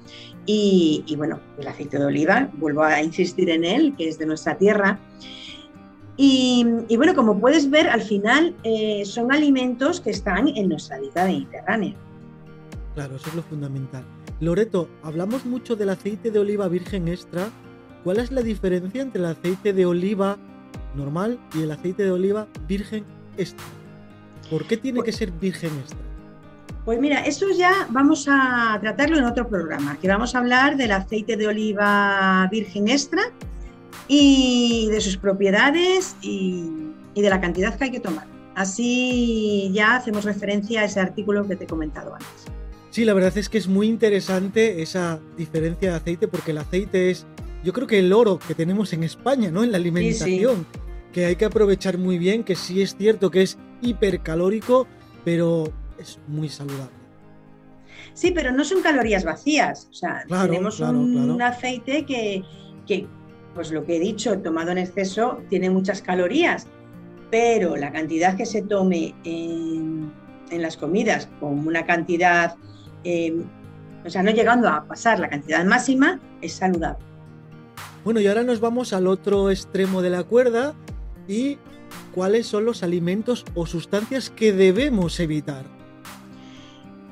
y, 0.44 1.04
bueno, 1.16 1.40
el 1.58 1.68
aceite 1.68 1.98
de 1.98 2.04
oliva, 2.04 2.50
vuelvo 2.54 2.82
a 2.82 3.00
insistir 3.00 3.48
en 3.50 3.64
él, 3.64 3.94
que 3.96 4.08
es 4.08 4.18
de 4.18 4.26
nuestra 4.26 4.58
tierra. 4.58 4.98
Y, 6.16 6.66
bueno, 6.96 7.14
como 7.14 7.38
puedes 7.38 7.70
ver, 7.70 7.88
al 7.88 8.02
final 8.02 8.54
eh, 8.64 9.04
son 9.04 9.32
alimentos 9.32 10.00
que 10.00 10.10
están 10.10 10.48
en 10.48 10.68
nuestra 10.68 10.98
dieta 10.98 11.24
mediterránea. 11.24 11.94
Claro, 12.94 13.16
eso 13.16 13.28
es 13.28 13.34
lo 13.34 13.42
fundamental. 13.42 14.04
Loreto, 14.40 14.88
hablamos 15.02 15.46
mucho 15.46 15.76
del 15.76 15.90
aceite 15.90 16.30
de 16.30 16.38
oliva 16.38 16.68
virgen 16.68 17.08
extra. 17.08 17.48
¿Cuál 18.04 18.18
es 18.18 18.32
la 18.32 18.42
diferencia 18.42 19.00
entre 19.00 19.20
el 19.20 19.26
aceite 19.26 19.72
de 19.72 19.86
oliva 19.86 20.36
normal 20.96 21.38
y 21.54 21.62
el 21.62 21.70
aceite 21.70 22.02
de 22.02 22.10
oliva 22.10 22.48
virgen 22.66 23.04
extra? 23.36 23.64
¿Por 24.52 24.66
qué 24.66 24.76
tiene 24.76 25.02
que 25.02 25.12
ser 25.12 25.30
virgen 25.30 25.70
extra? 25.78 25.98
Pues 26.84 27.00
mira, 27.00 27.24
eso 27.24 27.46
ya 27.56 27.88
vamos 27.88 28.26
a 28.30 28.76
tratarlo 28.82 29.16
en 29.16 29.24
otro 29.24 29.48
programa, 29.48 29.96
que 29.98 30.08
vamos 30.08 30.34
a 30.34 30.40
hablar 30.40 30.76
del 30.76 30.92
aceite 30.92 31.38
de 31.38 31.46
oliva 31.46 32.46
virgen 32.52 32.88
extra 32.88 33.22
y 34.08 34.88
de 34.90 35.00
sus 35.00 35.16
propiedades 35.16 36.16
y, 36.20 36.70
de 37.14 37.30
la 37.30 37.40
cantidad 37.40 37.78
que 37.78 37.84
hay 37.84 37.90
que 37.92 38.00
tomar. 38.00 38.26
Así 38.54 39.70
ya 39.72 39.96
hacemos 39.96 40.26
referencia 40.26 40.82
a 40.82 40.84
ese 40.84 41.00
artículo 41.00 41.48
que 41.48 41.56
te 41.56 41.64
he 41.64 41.66
comentado 41.66 42.12
antes. 42.12 42.44
Sí, 42.90 43.06
la 43.06 43.14
verdad 43.14 43.38
es 43.38 43.48
que 43.48 43.56
es 43.56 43.68
muy 43.68 43.86
interesante 43.86 44.82
esa 44.82 45.18
diferencia 45.34 45.92
de 45.92 45.96
aceite 45.96 46.28
porque 46.28 46.50
el 46.50 46.58
aceite 46.58 47.10
es, 47.10 47.24
yo 47.64 47.72
creo 47.72 47.86
que 47.86 48.00
el 48.00 48.12
oro 48.12 48.38
que 48.38 48.54
tenemos 48.54 48.92
en 48.92 49.02
España, 49.02 49.50
¿no? 49.50 49.64
En 49.64 49.72
la 49.72 49.78
alimentación, 49.78 50.66
que 51.10 51.24
hay 51.24 51.36
que 51.36 51.46
aprovechar 51.46 51.96
muy 51.96 52.18
bien, 52.18 52.44
que 52.44 52.54
sí 52.54 52.82
es 52.82 52.94
cierto 52.96 53.30
que 53.30 53.40
es 53.40 53.56
hipercalórico, 53.82 54.86
pero 55.24 55.64
es 55.98 56.18
muy 56.26 56.48
saludable. 56.48 57.02
Sí, 58.14 58.32
pero 58.32 58.52
no 58.52 58.64
son 58.64 58.82
calorías 58.82 59.24
vacías. 59.24 59.88
O 59.90 59.94
sea, 59.94 60.24
tenemos 60.28 60.80
un, 60.80 61.40
aceite 61.40 62.04
que, 62.04 62.44
pues 63.54 63.70
lo 63.70 63.84
que 63.84 63.96
he 63.96 64.00
dicho, 64.00 64.38
tomado 64.38 64.70
en 64.70 64.78
exceso, 64.78 65.40
tiene 65.48 65.70
muchas 65.70 66.02
calorías, 66.02 66.66
pero 67.30 67.76
la 67.76 67.92
cantidad 67.92 68.36
que 68.36 68.46
se 68.46 68.62
tome 68.62 69.14
en, 69.24 70.12
las 70.50 70.76
comidas, 70.76 71.28
con 71.40 71.66
una 71.66 71.86
cantidad, 71.86 72.56
em, 73.04 73.44
o 74.04 74.10
sea, 74.10 74.22
no 74.22 74.30
llegando 74.30 74.68
a 74.68 74.84
pasar 74.84 75.18
la 75.18 75.30
cantidad 75.30 75.64
máxima, 75.64 76.20
es 76.42 76.52
saludable. 76.52 77.02
Bueno, 78.04 78.20
y 78.20 78.26
ahora 78.26 78.42
nos 78.42 78.60
vamos 78.60 78.92
al 78.92 79.06
otro 79.06 79.50
extremo 79.50 80.02
de 80.02 80.10
la 80.10 80.24
cuerda 80.24 80.74
y 81.26 81.56
cuáles 82.14 82.46
son 82.46 82.64
los 82.64 82.82
alimentos 82.82 83.44
o 83.54 83.66
sustancias 83.66 84.30
que 84.30 84.52
debemos 84.52 85.18
evitar. 85.20 85.64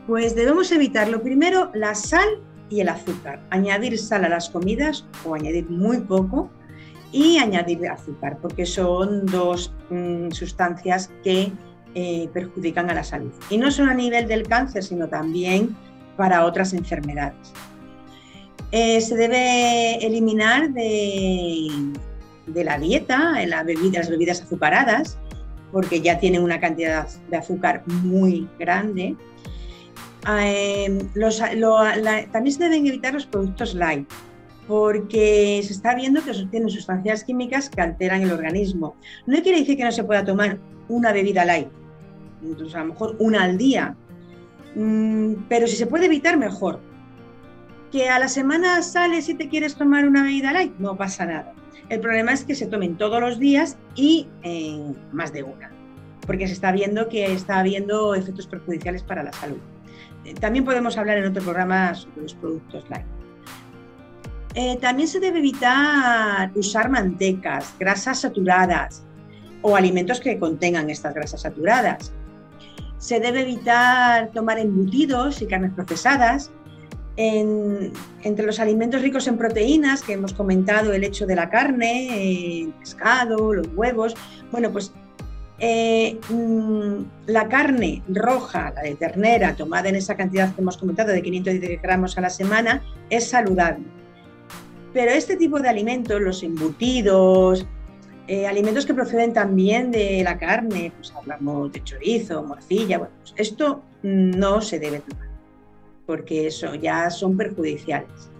Pues 0.06 0.34
debemos 0.34 0.72
evitar 0.72 1.08
lo 1.08 1.22
primero 1.22 1.70
la 1.74 1.94
sal 1.94 2.28
y 2.68 2.80
el 2.80 2.88
azúcar. 2.88 3.40
Añadir 3.50 3.98
sal 3.98 4.24
a 4.24 4.28
las 4.28 4.50
comidas 4.50 5.06
o 5.24 5.34
añadir 5.34 5.68
muy 5.68 5.98
poco 5.98 6.50
y 7.12 7.38
añadir 7.38 7.86
azúcar, 7.88 8.38
porque 8.40 8.66
son 8.66 9.26
dos 9.26 9.72
mm, 9.90 10.30
sustancias 10.30 11.10
que 11.24 11.52
eh, 11.94 12.28
perjudican 12.32 12.88
a 12.90 12.94
la 12.94 13.04
salud. 13.04 13.32
Y 13.50 13.58
no 13.58 13.70
solo 13.70 13.90
a 13.90 13.94
nivel 13.94 14.28
del 14.28 14.46
cáncer, 14.46 14.84
sino 14.84 15.08
también 15.08 15.76
para 16.16 16.44
otras 16.44 16.72
enfermedades. 16.72 17.52
Eh, 18.72 19.00
se 19.00 19.16
debe 19.16 20.06
eliminar 20.06 20.72
de, 20.72 21.68
la 22.54 22.78
dieta 22.78 23.34
las 23.46 23.64
bebidas 23.64 24.42
azucaradas, 24.42 25.18
porque 25.72 26.00
ya 26.00 26.18
tienen 26.18 26.42
una 26.42 26.60
cantidad 26.60 27.08
de 27.30 27.36
azúcar 27.36 27.82
muy 27.86 28.48
grande 28.58 29.16
eh, 30.28 30.98
también 32.32 32.54
se 32.54 32.64
deben 32.64 32.86
evitar 32.86 33.14
los 33.14 33.26
productos 33.26 33.74
light, 33.74 34.08
porque 34.66 35.60
se 35.64 35.72
está 35.72 35.94
viendo 35.94 36.22
que 36.22 36.32
tienen 36.50 36.68
sustancias 36.68 37.24
químicas 37.24 37.70
que 37.70 37.80
alteran 37.80 38.22
el 38.22 38.32
organismo. 38.32 38.96
No 39.26 39.40
quiere 39.42 39.60
decir 39.60 39.76
que 39.76 39.84
no 39.84 39.92
se 39.92 40.04
pueda 40.04 40.24
tomar 40.24 40.58
una 40.88 41.12
bebida 41.12 41.44
light, 41.44 41.68
incluso 42.42 42.76
a 42.76 42.80
lo 42.80 42.92
mejor 42.92 43.16
una 43.18 43.44
al 43.44 43.56
día, 43.56 43.96
mm, 44.74 45.34
pero 45.48 45.66
si 45.66 45.76
se 45.76 45.86
puede 45.86 46.06
evitar, 46.06 46.36
mejor. 46.36 46.80
Que 47.90 48.08
a 48.08 48.18
la 48.18 48.28
semana 48.28 48.82
sales 48.82 49.28
y 49.28 49.34
te 49.34 49.48
quieres 49.48 49.74
tomar 49.74 50.06
una 50.06 50.22
bebida 50.22 50.52
light, 50.52 50.76
no 50.78 50.96
pasa 50.96 51.26
nada. 51.26 51.54
El 51.88 52.00
problema 52.00 52.32
es 52.32 52.44
que 52.44 52.54
se 52.54 52.66
tomen 52.66 52.96
todos 52.96 53.20
los 53.20 53.38
días 53.38 53.76
y 53.94 54.28
en 54.42 54.96
más 55.12 55.32
de 55.32 55.42
una, 55.42 55.70
porque 56.26 56.46
se 56.46 56.52
está 56.52 56.72
viendo 56.72 57.08
que 57.08 57.32
está 57.32 57.58
habiendo 57.58 58.14
efectos 58.14 58.46
perjudiciales 58.46 59.02
para 59.02 59.22
la 59.22 59.32
salud. 59.32 59.58
Eh, 60.24 60.34
también 60.34 60.64
podemos 60.64 60.96
hablar 60.96 61.18
en 61.18 61.26
otro 61.26 61.42
programa 61.42 61.94
sobre 61.94 62.22
los 62.22 62.34
productos 62.34 62.88
light. 62.90 63.06
Eh, 64.54 64.78
también 64.80 65.08
se 65.08 65.20
debe 65.20 65.38
evitar 65.38 66.50
usar 66.56 66.90
mantecas, 66.90 67.72
grasas 67.78 68.20
saturadas 68.20 69.04
o 69.62 69.76
alimentos 69.76 70.20
que 70.20 70.38
contengan 70.38 70.90
estas 70.90 71.14
grasas 71.14 71.42
saturadas. 71.42 72.12
Se 72.98 73.20
debe 73.20 73.42
evitar 73.42 74.30
tomar 74.32 74.58
embutidos 74.58 75.40
y 75.40 75.46
carnes 75.46 75.72
procesadas, 75.72 76.50
entre 77.16 78.46
los 78.46 78.60
alimentos 78.60 79.02
ricos 79.02 79.26
en 79.26 79.36
proteínas, 79.36 80.02
que 80.02 80.14
hemos 80.14 80.32
comentado 80.32 80.92
el 80.92 81.04
hecho 81.04 81.26
de 81.26 81.36
la 81.36 81.50
carne, 81.50 82.62
el 82.62 82.72
pescado, 82.72 83.52
los 83.52 83.68
huevos, 83.74 84.14
bueno, 84.50 84.70
pues 84.70 84.92
eh, 85.58 86.18
mm, 86.30 87.02
la 87.26 87.48
carne 87.48 88.02
roja, 88.08 88.72
la 88.74 88.82
de 88.82 88.94
ternera, 88.94 89.54
tomada 89.54 89.90
en 89.90 89.96
esa 89.96 90.16
cantidad 90.16 90.54
que 90.54 90.62
hemos 90.62 90.78
comentado 90.78 91.12
de 91.12 91.20
510 91.22 91.82
gramos 91.82 92.16
a 92.16 92.22
la 92.22 92.30
semana, 92.30 92.82
es 93.10 93.28
saludable. 93.28 93.84
Pero 94.94 95.10
este 95.12 95.36
tipo 95.36 95.60
de 95.60 95.68
alimentos, 95.68 96.20
los 96.20 96.42
embutidos, 96.42 97.66
eh, 98.26 98.46
alimentos 98.46 98.86
que 98.86 98.94
proceden 98.94 99.32
también 99.32 99.90
de 99.90 100.22
la 100.24 100.38
carne, 100.38 100.92
pues 100.96 101.12
hablamos 101.14 101.70
de 101.72 101.84
chorizo, 101.84 102.42
morcilla, 102.42 102.98
bueno, 102.98 103.14
pues 103.20 103.34
esto 103.36 103.82
no 104.02 104.62
se 104.62 104.78
debe 104.78 105.00
tomar 105.00 105.29
porque 106.10 106.48
eso 106.48 106.74
ya 106.74 107.08
son 107.08 107.36
perjudiciales. 107.36 108.32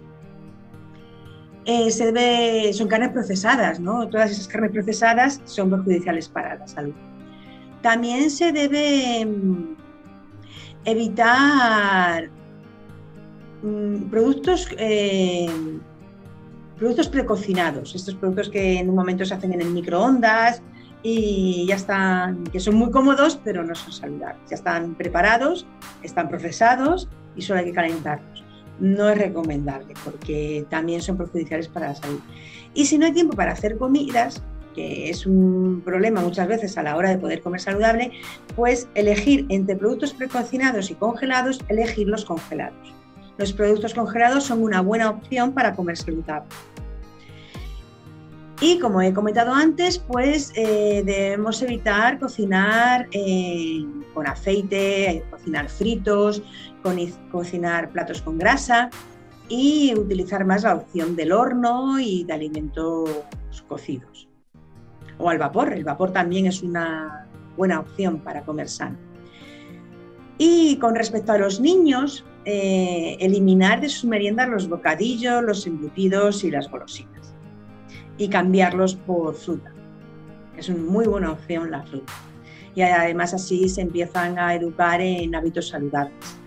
Eh, 1.63 1.89
se 1.89 2.11
debe, 2.11 2.73
son 2.73 2.89
carnes 2.89 3.11
procesadas, 3.11 3.79
¿no? 3.79 4.09
Todas 4.09 4.29
esas 4.29 4.45
carnes 4.49 4.71
procesadas 4.71 5.39
son 5.45 5.69
perjudiciales 5.69 6.27
para 6.27 6.55
la 6.55 6.67
salud. 6.67 6.93
También 7.81 8.29
se 8.29 8.51
debe 8.51 9.25
mm, 9.25 9.77
evitar 10.83 12.29
mm, 13.63 14.09
productos, 14.09 14.67
eh, 14.77 15.49
productos 16.77 17.07
precocinados, 17.07 17.95
estos 17.95 18.15
productos 18.15 18.49
que 18.49 18.79
en 18.79 18.89
un 18.89 18.95
momento 18.95 19.23
se 19.23 19.33
hacen 19.33 19.53
en 19.53 19.61
el 19.61 19.69
microondas 19.69 20.61
y 21.03 21.67
ya 21.69 21.75
están, 21.75 22.43
que 22.43 22.59
son 22.59 22.75
muy 22.75 22.91
cómodos, 22.91 23.39
pero 23.45 23.63
no 23.63 23.75
son 23.75 23.93
saludables. 23.93 24.41
Ya 24.49 24.55
están 24.55 24.93
preparados, 24.95 25.65
están 26.03 26.27
procesados 26.27 27.07
y 27.35 27.41
solo 27.41 27.59
hay 27.59 27.65
que 27.65 27.73
calentarlos. 27.73 28.43
No 28.79 29.09
es 29.09 29.17
recomendable 29.17 29.93
porque 30.03 30.65
también 30.69 31.01
son 31.01 31.17
perjudiciales 31.17 31.67
para 31.67 31.89
la 31.89 31.95
salud. 31.95 32.19
Y 32.73 32.85
si 32.85 32.97
no 32.97 33.05
hay 33.05 33.11
tiempo 33.11 33.35
para 33.35 33.51
hacer 33.51 33.77
comidas, 33.77 34.41
que 34.73 35.09
es 35.09 35.25
un 35.25 35.81
problema 35.83 36.21
muchas 36.21 36.47
veces 36.47 36.77
a 36.77 36.83
la 36.83 36.95
hora 36.95 37.09
de 37.09 37.17
poder 37.17 37.41
comer 37.41 37.59
saludable, 37.59 38.11
pues 38.55 38.87
elegir 38.95 39.45
entre 39.49 39.75
productos 39.75 40.13
precocinados 40.13 40.89
y 40.89 40.95
congelados, 40.95 41.59
elegir 41.67 42.07
los 42.07 42.25
congelados. 42.25 42.93
Los 43.37 43.53
productos 43.53 43.93
congelados 43.93 44.45
son 44.45 44.61
una 44.61 44.81
buena 44.81 45.09
opción 45.09 45.53
para 45.53 45.73
comer 45.75 45.97
saludable. 45.97 46.47
Y 48.63 48.77
como 48.77 49.01
he 49.01 49.11
comentado 49.11 49.53
antes, 49.53 49.97
pues 49.97 50.53
eh, 50.55 51.01
debemos 51.03 51.59
evitar 51.63 52.19
cocinar 52.19 53.07
eh, 53.11 53.83
con 54.13 54.27
aceite, 54.27 55.23
cocinar 55.31 55.67
fritos, 55.67 56.43
cocinar 57.31 57.89
platos 57.91 58.21
con 58.21 58.37
grasa 58.37 58.89
y 59.49 59.93
utilizar 59.97 60.45
más 60.45 60.63
la 60.63 60.75
opción 60.75 61.15
del 61.15 61.31
horno 61.31 61.99
y 61.99 62.23
de 62.23 62.33
alimentos 62.33 63.09
cocidos. 63.67 64.27
O 65.17 65.29
al 65.29 65.37
vapor, 65.37 65.73
el 65.73 65.83
vapor 65.83 66.11
también 66.11 66.45
es 66.45 66.63
una 66.63 67.27
buena 67.57 67.79
opción 67.79 68.19
para 68.19 68.43
comer 68.43 68.69
sano. 68.69 68.97
Y 70.37 70.77
con 70.77 70.95
respecto 70.95 71.33
a 71.33 71.37
los 71.37 71.59
niños, 71.59 72.25
eh, 72.45 73.17
eliminar 73.19 73.81
de 73.81 73.89
sus 73.89 74.05
meriendas 74.05 74.49
los 74.49 74.67
bocadillos, 74.67 75.43
los 75.43 75.67
embutidos 75.67 76.43
y 76.43 76.49
las 76.49 76.69
golosinas 76.69 77.35
y 78.17 78.27
cambiarlos 78.29 78.95
por 78.95 79.35
fruta. 79.35 79.71
Es 80.57 80.69
una 80.69 80.79
muy 80.79 81.05
buena 81.05 81.31
opción 81.31 81.71
la 81.71 81.83
fruta. 81.83 82.13
Y 82.73 82.81
además 82.81 83.33
así 83.33 83.67
se 83.67 83.81
empiezan 83.81 84.39
a 84.39 84.55
educar 84.55 85.01
en 85.01 85.35
hábitos 85.35 85.67
saludables. 85.69 86.40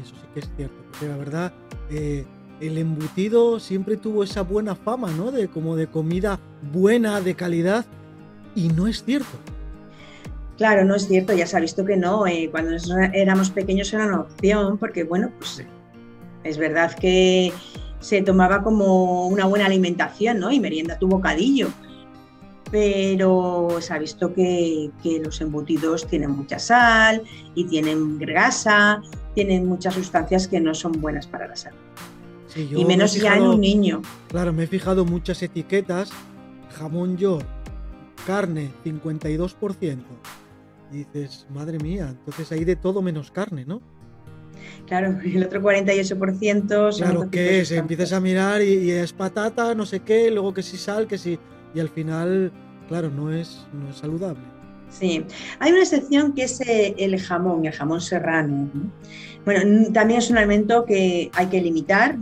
Eso 0.00 0.14
sí 0.14 0.26
que 0.34 0.40
es 0.40 0.50
cierto, 0.56 0.76
porque 0.90 1.08
la 1.08 1.16
verdad 1.16 1.52
eh, 1.90 2.24
el 2.60 2.78
embutido 2.78 3.60
siempre 3.60 3.96
tuvo 3.96 4.24
esa 4.24 4.42
buena 4.42 4.74
fama, 4.74 5.10
¿no? 5.12 5.30
De 5.30 5.48
como 5.48 5.76
de 5.76 5.86
comida 5.86 6.40
buena, 6.72 7.20
de 7.20 7.34
calidad, 7.34 7.84
y 8.54 8.68
no 8.68 8.86
es 8.86 9.04
cierto. 9.04 9.38
Claro, 10.56 10.84
no 10.84 10.94
es 10.94 11.06
cierto, 11.06 11.34
ya 11.34 11.46
se 11.46 11.56
ha 11.56 11.60
visto 11.60 11.84
que 11.84 11.96
no. 11.96 12.26
Eh, 12.26 12.48
cuando 12.50 12.76
éramos 13.12 13.50
pequeños 13.50 13.92
era 13.92 14.06
una 14.06 14.20
opción, 14.20 14.78
porque 14.78 15.04
bueno, 15.04 15.30
pues 15.38 15.62
es 16.44 16.58
verdad 16.58 16.94
que 16.94 17.52
se 18.00 18.22
tomaba 18.22 18.62
como 18.62 19.26
una 19.26 19.46
buena 19.46 19.66
alimentación, 19.66 20.38
¿no? 20.38 20.50
Y 20.50 20.60
merienda 20.60 20.98
tu 20.98 21.08
bocadillo. 21.08 21.68
Pero 22.70 23.78
se 23.80 23.92
ha 23.92 23.98
visto 23.98 24.32
que, 24.32 24.90
los 25.22 25.40
embutidos 25.40 26.06
tienen 26.06 26.30
mucha 26.30 26.58
sal 26.58 27.22
y 27.54 27.64
tienen 27.64 28.18
grasa, 28.18 29.02
tienen 29.36 29.66
muchas 29.66 29.92
sustancias 29.92 30.48
que 30.48 30.58
no 30.60 30.72
son 30.72 30.92
buenas 30.92 31.26
para 31.26 31.46
la 31.46 31.54
salud. 31.54 31.76
y 32.56 32.82
menos 32.86 33.14
ya 33.14 33.36
en 33.36 33.42
un 33.42 33.60
niño. 33.60 34.00
Claro, 34.28 34.50
me 34.54 34.64
he 34.64 34.66
fijado 34.66 35.04
muchas 35.04 35.42
etiquetas, 35.42 36.10
jamón 36.78 37.18
york, 37.18 37.46
carne 38.26 38.72
52%. 38.82 39.98
Y 40.90 40.96
dices, 40.96 41.46
madre 41.50 41.78
mía, 41.78 42.08
entonces 42.08 42.50
hay 42.50 42.64
de 42.64 42.76
todo 42.76 43.02
menos 43.02 43.30
carne, 43.30 43.66
¿no? 43.66 43.82
Claro, 44.86 45.18
el 45.24 45.44
otro 45.44 45.60
48% 45.60 46.92
son 46.92 47.10
Claro, 47.10 47.30
¿qué 47.30 47.60
es? 47.60 47.70
Empiezas 47.72 48.14
a 48.14 48.20
mirar 48.20 48.62
y, 48.62 48.90
es 48.90 49.12
patata, 49.12 49.74
no 49.74 49.84
sé 49.84 50.00
qué, 50.00 50.30
luego 50.30 50.54
que 50.54 50.62
si 50.62 50.78
sal, 50.78 51.06
que 51.06 51.18
si... 51.18 51.38
Y 51.74 51.80
al 51.80 51.90
final, 51.90 52.52
claro, 52.88 53.10
no 53.10 53.30
es, 53.30 53.66
no 53.74 53.90
es 53.90 53.96
saludable. 53.96 54.55
Sí, 54.98 55.24
hay 55.58 55.72
una 55.72 55.82
excepción 55.82 56.32
que 56.32 56.44
es 56.44 56.60
eh, 56.62 56.94
el 56.98 57.20
jamón, 57.20 57.66
el 57.66 57.72
jamón 57.72 58.00
serrano. 58.00 58.70
Bueno, 59.44 59.92
también 59.92 60.18
es 60.18 60.30
un 60.30 60.38
alimento 60.38 60.84
que 60.84 61.30
hay 61.34 61.46
que 61.46 61.60
limitar, 61.60 62.16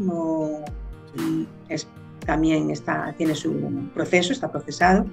también 2.26 2.70
está, 2.70 3.14
tiene 3.16 3.34
su 3.34 3.52
proceso, 3.94 4.32
está 4.32 4.50
procesado, 4.50 5.06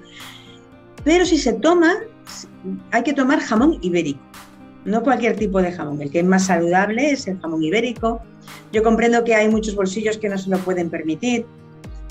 pero 1.04 1.24
si 1.24 1.38
se 1.38 1.52
toma, 1.54 1.94
hay 2.90 3.02
que 3.02 3.12
tomar 3.12 3.40
jamón 3.40 3.78
ibérico 3.80 4.20
no 4.84 5.02
cualquier 5.02 5.36
tipo 5.36 5.60
de 5.62 5.72
jamón. 5.72 6.00
El 6.02 6.10
que 6.10 6.20
es 6.20 6.24
más 6.24 6.46
saludable 6.46 7.12
es 7.12 7.26
el 7.26 7.38
jamón 7.40 7.62
ibérico. 7.62 8.20
Yo 8.72 8.82
comprendo 8.82 9.24
que 9.24 9.34
hay 9.34 9.48
muchos 9.48 9.74
bolsillos 9.74 10.18
que 10.18 10.28
no 10.28 10.38
se 10.38 10.50
lo 10.50 10.58
pueden 10.58 10.90
permitir. 10.90 11.46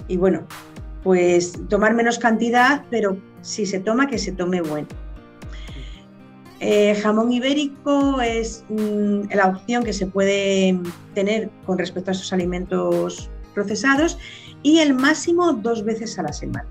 Y 0.08 0.18
bueno, 0.18 0.44
pues 1.04 1.54
tomar 1.70 1.94
menos 1.94 2.20
cantidad, 2.20 2.84
pero 2.90 3.18
si 3.42 3.66
se 3.66 3.80
toma, 3.80 4.08
que 4.08 4.18
se 4.18 4.32
tome 4.32 4.62
bueno. 4.62 4.88
Eh, 6.64 6.94
jamón 6.94 7.34
ibérico 7.34 8.22
es 8.22 8.64
mm, 8.70 9.34
la 9.34 9.48
opción 9.48 9.84
que 9.84 9.94
se 9.94 10.06
puede 10.06 10.80
tener 11.16 11.50
con 11.66 11.80
respecto 11.80 12.12
a 12.12 12.14
esos 12.14 12.32
alimentos 12.32 13.32
procesados 13.56 14.20
y 14.62 14.78
el 14.78 14.94
máximo 14.94 15.54
dos 15.54 15.84
veces 15.84 16.20
a 16.20 16.24
la 16.24 16.32
semana. 16.32 16.70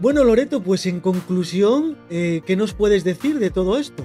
Bueno, 0.00 0.22
Loreto, 0.22 0.62
pues 0.62 0.86
en 0.86 1.00
conclusión, 1.00 1.98
eh, 2.08 2.42
¿qué 2.46 2.54
nos 2.54 2.72
puedes 2.72 3.02
decir 3.02 3.40
de 3.40 3.50
todo 3.50 3.78
esto? 3.78 4.04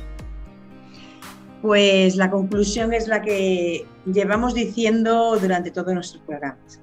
Pues 1.62 2.16
la 2.16 2.32
conclusión 2.32 2.94
es 2.94 3.08
la 3.08 3.22
que 3.22 3.86
llevamos 4.12 4.56
diciendo 4.56 5.38
durante 5.40 5.70
todos 5.70 5.94
nuestros 5.94 6.24
programas. 6.24 6.82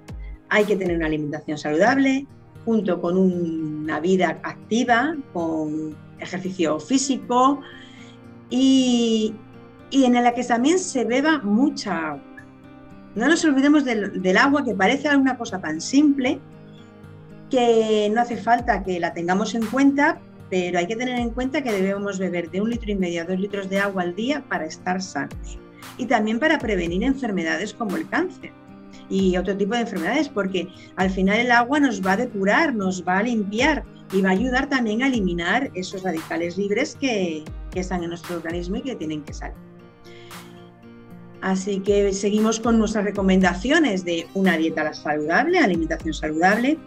Hay 0.49 0.65
que 0.65 0.77
tener 0.77 0.97
una 0.97 1.07
alimentación 1.07 1.59
saludable 1.59 2.25
junto 2.65 3.01
con 3.01 3.19
una 3.19 3.99
vida 3.99 4.39
activa, 4.45 5.17
con 5.33 5.97
ejercicio 6.19 6.79
físico 6.81 7.61
y, 8.51 9.35
en 9.91 10.15
la 10.15 10.35
que 10.35 10.45
también 10.45 10.79
se 10.79 11.05
beba 11.05 11.39
mucha 11.43 12.11
agua. 12.11 12.23
No 13.15 13.29
nos 13.29 13.45
olvidemos 13.45 13.85
del, 13.85 14.21
del 14.21 14.37
agua 14.37 14.65
que 14.65 14.75
parece 14.75 15.15
una 15.17 15.37
cosa 15.37 15.61
tan 15.61 15.81
simple 15.81 16.41
que 17.51 18.11
no 18.13 18.21
hace 18.21 18.37
falta 18.37 18.83
que 18.83 18.99
la 18.99 19.13
tengamos 19.13 19.55
en 19.55 19.65
cuenta, 19.67 20.19
pero 20.51 20.79
hay 20.79 20.87
que 20.87 20.97
tener 20.97 21.19
en 21.19 21.31
cuenta 21.31 21.63
que 21.63 21.71
debemos 21.71 22.19
beber 22.19 22.51
de 22.51 22.61
un 22.61 22.71
litro 22.71 22.91
y 22.91 22.97
medio 22.97 23.23
a 23.23 23.25
dos 23.25 23.39
litros 23.39 23.69
de 23.71 23.79
agua 23.79 24.03
al 24.03 24.15
día 24.15 24.43
para 24.49 24.65
estar 24.65 25.01
sanos. 25.01 25.59
y 25.99 26.07
también 26.07 26.41
para 26.41 26.59
prevenir 26.59 27.05
enfermedades 27.05 27.73
como 27.75 27.97
el 27.97 28.09
cáncer 28.09 28.51
y 29.09 29.37
otro 29.37 29.57
tipo 29.57 29.75
de 29.75 29.83
enfermedades, 29.83 30.29
porque 30.29 30.69
al 30.97 31.11
final 31.11 31.39
el 31.39 31.51
agua 31.51 31.79
nos 31.79 32.05
va 32.05 32.13
a 32.13 32.17
depurar, 32.17 32.75
nos 32.75 33.07
va 33.07 33.19
a 33.19 33.23
limpiar 33.23 33.85
y 34.13 34.23
va 34.23 34.31
a 34.31 34.33
ayudar 34.33 34.69
también 34.69 35.03
a 35.03 35.09
eliminar 35.09 35.71
esos 35.75 36.03
radicales 36.03 36.57
libres 36.57 36.97
que, 37.01 37.45
que 37.71 37.81
están 37.81 38.03
en 38.03 38.11
nuestro 38.11 38.37
organismo 38.37 38.77
y 38.77 38.83
que 38.83 38.97
tienen 38.97 39.23
que 39.23 39.33
salir. 39.33 39.57
Así 41.41 41.81
que 41.81 42.13
seguimos 42.15 42.59
con 42.59 42.79
nuestras 42.79 43.05
recomendaciones 43.05 44.03
de 44.05 44.27
una 44.33 44.57
dieta 44.57 44.95
saludable, 44.95 45.59
alimentación 45.59 46.15
saludable, 46.15 46.79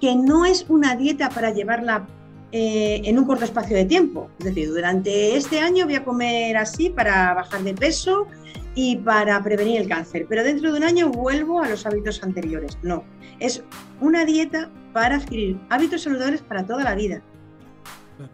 que 0.00 0.16
no 0.16 0.46
es 0.46 0.64
una 0.70 0.96
dieta 0.96 1.28
para 1.28 1.52
llevarla 1.52 2.06
eh, 2.52 3.02
en 3.04 3.18
un 3.18 3.26
corto 3.26 3.44
espacio 3.44 3.76
de 3.76 3.84
tiempo. 3.84 4.30
Es 4.38 4.46
decir, 4.46 4.68
durante 4.68 5.36
este 5.36 5.60
año 5.60 5.84
voy 5.84 5.96
a 5.96 6.04
comer 6.04 6.56
así 6.56 6.88
para 6.88 7.34
bajar 7.34 7.62
de 7.62 7.74
peso 7.74 8.26
y 8.74 8.96
para 8.96 9.42
prevenir 9.42 9.82
el 9.82 9.88
cáncer, 9.88 10.26
pero 10.28 10.42
dentro 10.44 10.72
de 10.72 10.78
un 10.78 10.84
año 10.84 11.10
vuelvo 11.10 11.60
a 11.60 11.68
los 11.68 11.84
hábitos 11.84 12.22
anteriores. 12.22 12.78
No, 12.82 13.04
es 13.38 13.64
una 14.00 14.24
dieta 14.24 14.70
para 14.96 15.16
adquirir 15.16 15.60
hábitos 15.68 16.04
saludables 16.04 16.40
para 16.40 16.64
toda 16.64 16.82
la 16.82 16.94
vida, 16.94 17.20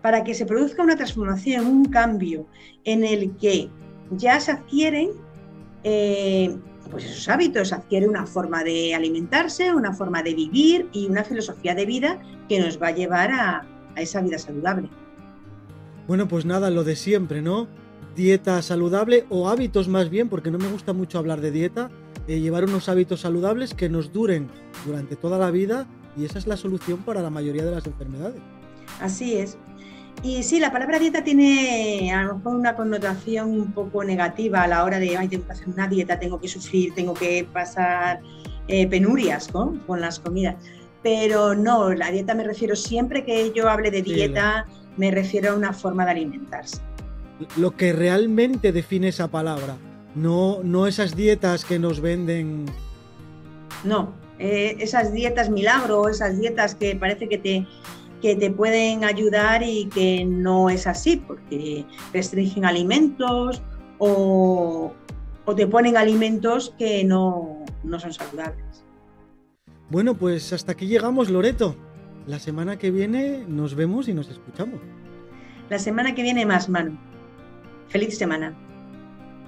para 0.00 0.22
que 0.22 0.32
se 0.32 0.46
produzca 0.46 0.80
una 0.80 0.94
transformación, 0.94 1.66
un 1.66 1.86
cambio 1.86 2.46
en 2.84 3.02
el 3.02 3.36
que 3.36 3.68
ya 4.12 4.38
se 4.38 4.52
adquieren 4.52 5.10
eh, 5.82 6.56
pues 6.88 7.04
esos 7.04 7.28
hábitos, 7.28 7.72
adquiere 7.72 8.06
una 8.06 8.26
forma 8.26 8.62
de 8.62 8.94
alimentarse, 8.94 9.74
una 9.74 9.92
forma 9.92 10.22
de 10.22 10.34
vivir 10.34 10.88
y 10.92 11.06
una 11.06 11.24
filosofía 11.24 11.74
de 11.74 11.84
vida 11.84 12.20
que 12.48 12.60
nos 12.60 12.80
va 12.80 12.86
a 12.86 12.92
llevar 12.92 13.32
a, 13.32 13.66
esa 13.96 14.20
vida 14.20 14.38
saludable. 14.38 14.88
Bueno, 16.06 16.28
pues 16.28 16.44
nada, 16.44 16.70
lo 16.70 16.84
de 16.84 16.94
siempre, 16.94 17.42
¿no? 17.42 17.66
dieta 18.14 18.62
saludable 18.62 19.26
o 19.30 19.48
hábitos 19.48 19.88
más 19.88 20.10
bien, 20.10 20.28
porque 20.28 20.52
no 20.52 20.58
me 20.58 20.68
gusta 20.68 20.92
mucho 20.92 21.18
hablar 21.18 21.40
de 21.40 21.50
dieta, 21.50 21.90
eh, 22.28 22.38
llevar 22.38 22.62
unos 22.62 22.88
hábitos 22.88 23.22
saludables 23.22 23.74
que 23.74 23.88
nos 23.88 24.12
duren 24.12 24.48
durante 24.86 25.16
toda 25.16 25.38
la 25.38 25.50
vida 25.50 25.88
y 26.16 26.24
esa 26.24 26.38
es 26.38 26.46
la 26.46 26.56
solución 26.56 26.98
para 26.98 27.22
la 27.22 27.30
mayoría 27.30 27.64
de 27.64 27.70
las 27.70 27.86
enfermedades. 27.86 28.40
Así 29.00 29.36
es. 29.36 29.56
Y 30.22 30.42
sí, 30.42 30.60
la 30.60 30.70
palabra 30.70 30.98
dieta 30.98 31.24
tiene 31.24 32.12
a 32.12 32.22
lo 32.22 32.36
mejor 32.36 32.54
una 32.54 32.76
connotación 32.76 33.50
un 33.50 33.72
poco 33.72 34.04
negativa 34.04 34.62
a 34.62 34.68
la 34.68 34.84
hora 34.84 34.98
de, 34.98 35.16
ay, 35.16 35.28
tengo 35.28 35.46
que 35.46 35.52
hacer 35.52 35.68
una 35.68 35.88
dieta, 35.88 36.18
tengo 36.18 36.38
que 36.38 36.48
sufrir, 36.48 36.94
tengo 36.94 37.14
que 37.14 37.46
pasar 37.52 38.20
eh, 38.68 38.86
penurias 38.86 39.48
con 39.48 40.00
las 40.00 40.20
comidas. 40.20 40.56
Pero 41.02 41.54
no, 41.54 41.92
la 41.92 42.10
dieta 42.10 42.34
me 42.34 42.44
refiero, 42.44 42.76
siempre 42.76 43.24
que 43.24 43.52
yo 43.52 43.68
hable 43.68 43.90
de 43.90 44.02
dieta, 44.02 44.66
me 44.96 45.10
refiero 45.10 45.52
a 45.52 45.56
una 45.56 45.72
forma 45.72 46.04
de 46.04 46.12
alimentarse 46.12 46.80
lo 47.56 47.76
que 47.76 47.92
realmente 47.92 48.72
define 48.72 49.08
esa 49.08 49.28
palabra, 49.28 49.76
no, 50.14 50.60
no 50.62 50.86
esas 50.86 51.16
dietas 51.16 51.64
que 51.64 51.78
nos 51.78 52.00
venden. 52.00 52.66
No, 53.84 54.12
eh, 54.42 54.76
esas 54.80 55.12
dietas 55.12 55.50
milagro, 55.50 56.08
esas 56.08 56.38
dietas 56.38 56.74
que 56.74 56.96
parece 56.96 57.28
que 57.28 57.38
te, 57.38 57.66
que 58.20 58.34
te 58.34 58.50
pueden 58.50 59.04
ayudar 59.04 59.62
y 59.62 59.86
que 59.86 60.24
no 60.24 60.68
es 60.68 60.86
así, 60.88 61.16
porque 61.16 61.84
restringen 62.12 62.64
alimentos 62.64 63.62
o, 63.98 64.92
o 65.44 65.54
te 65.54 65.66
ponen 65.68 65.96
alimentos 65.96 66.74
que 66.76 67.04
no, 67.04 67.64
no 67.84 68.00
son 68.00 68.12
saludables. 68.12 68.84
Bueno, 69.90 70.14
pues 70.14 70.52
hasta 70.52 70.72
aquí 70.72 70.86
llegamos, 70.86 71.30
Loreto. 71.30 71.76
La 72.26 72.38
semana 72.38 72.78
que 72.78 72.90
viene 72.90 73.44
nos 73.46 73.74
vemos 73.74 74.08
y 74.08 74.14
nos 74.14 74.28
escuchamos. 74.28 74.80
La 75.70 75.78
semana 75.78 76.14
que 76.14 76.22
viene 76.22 76.46
más, 76.46 76.68
Manu. 76.68 76.98
Feliz 77.88 78.18
semana. 78.18 78.56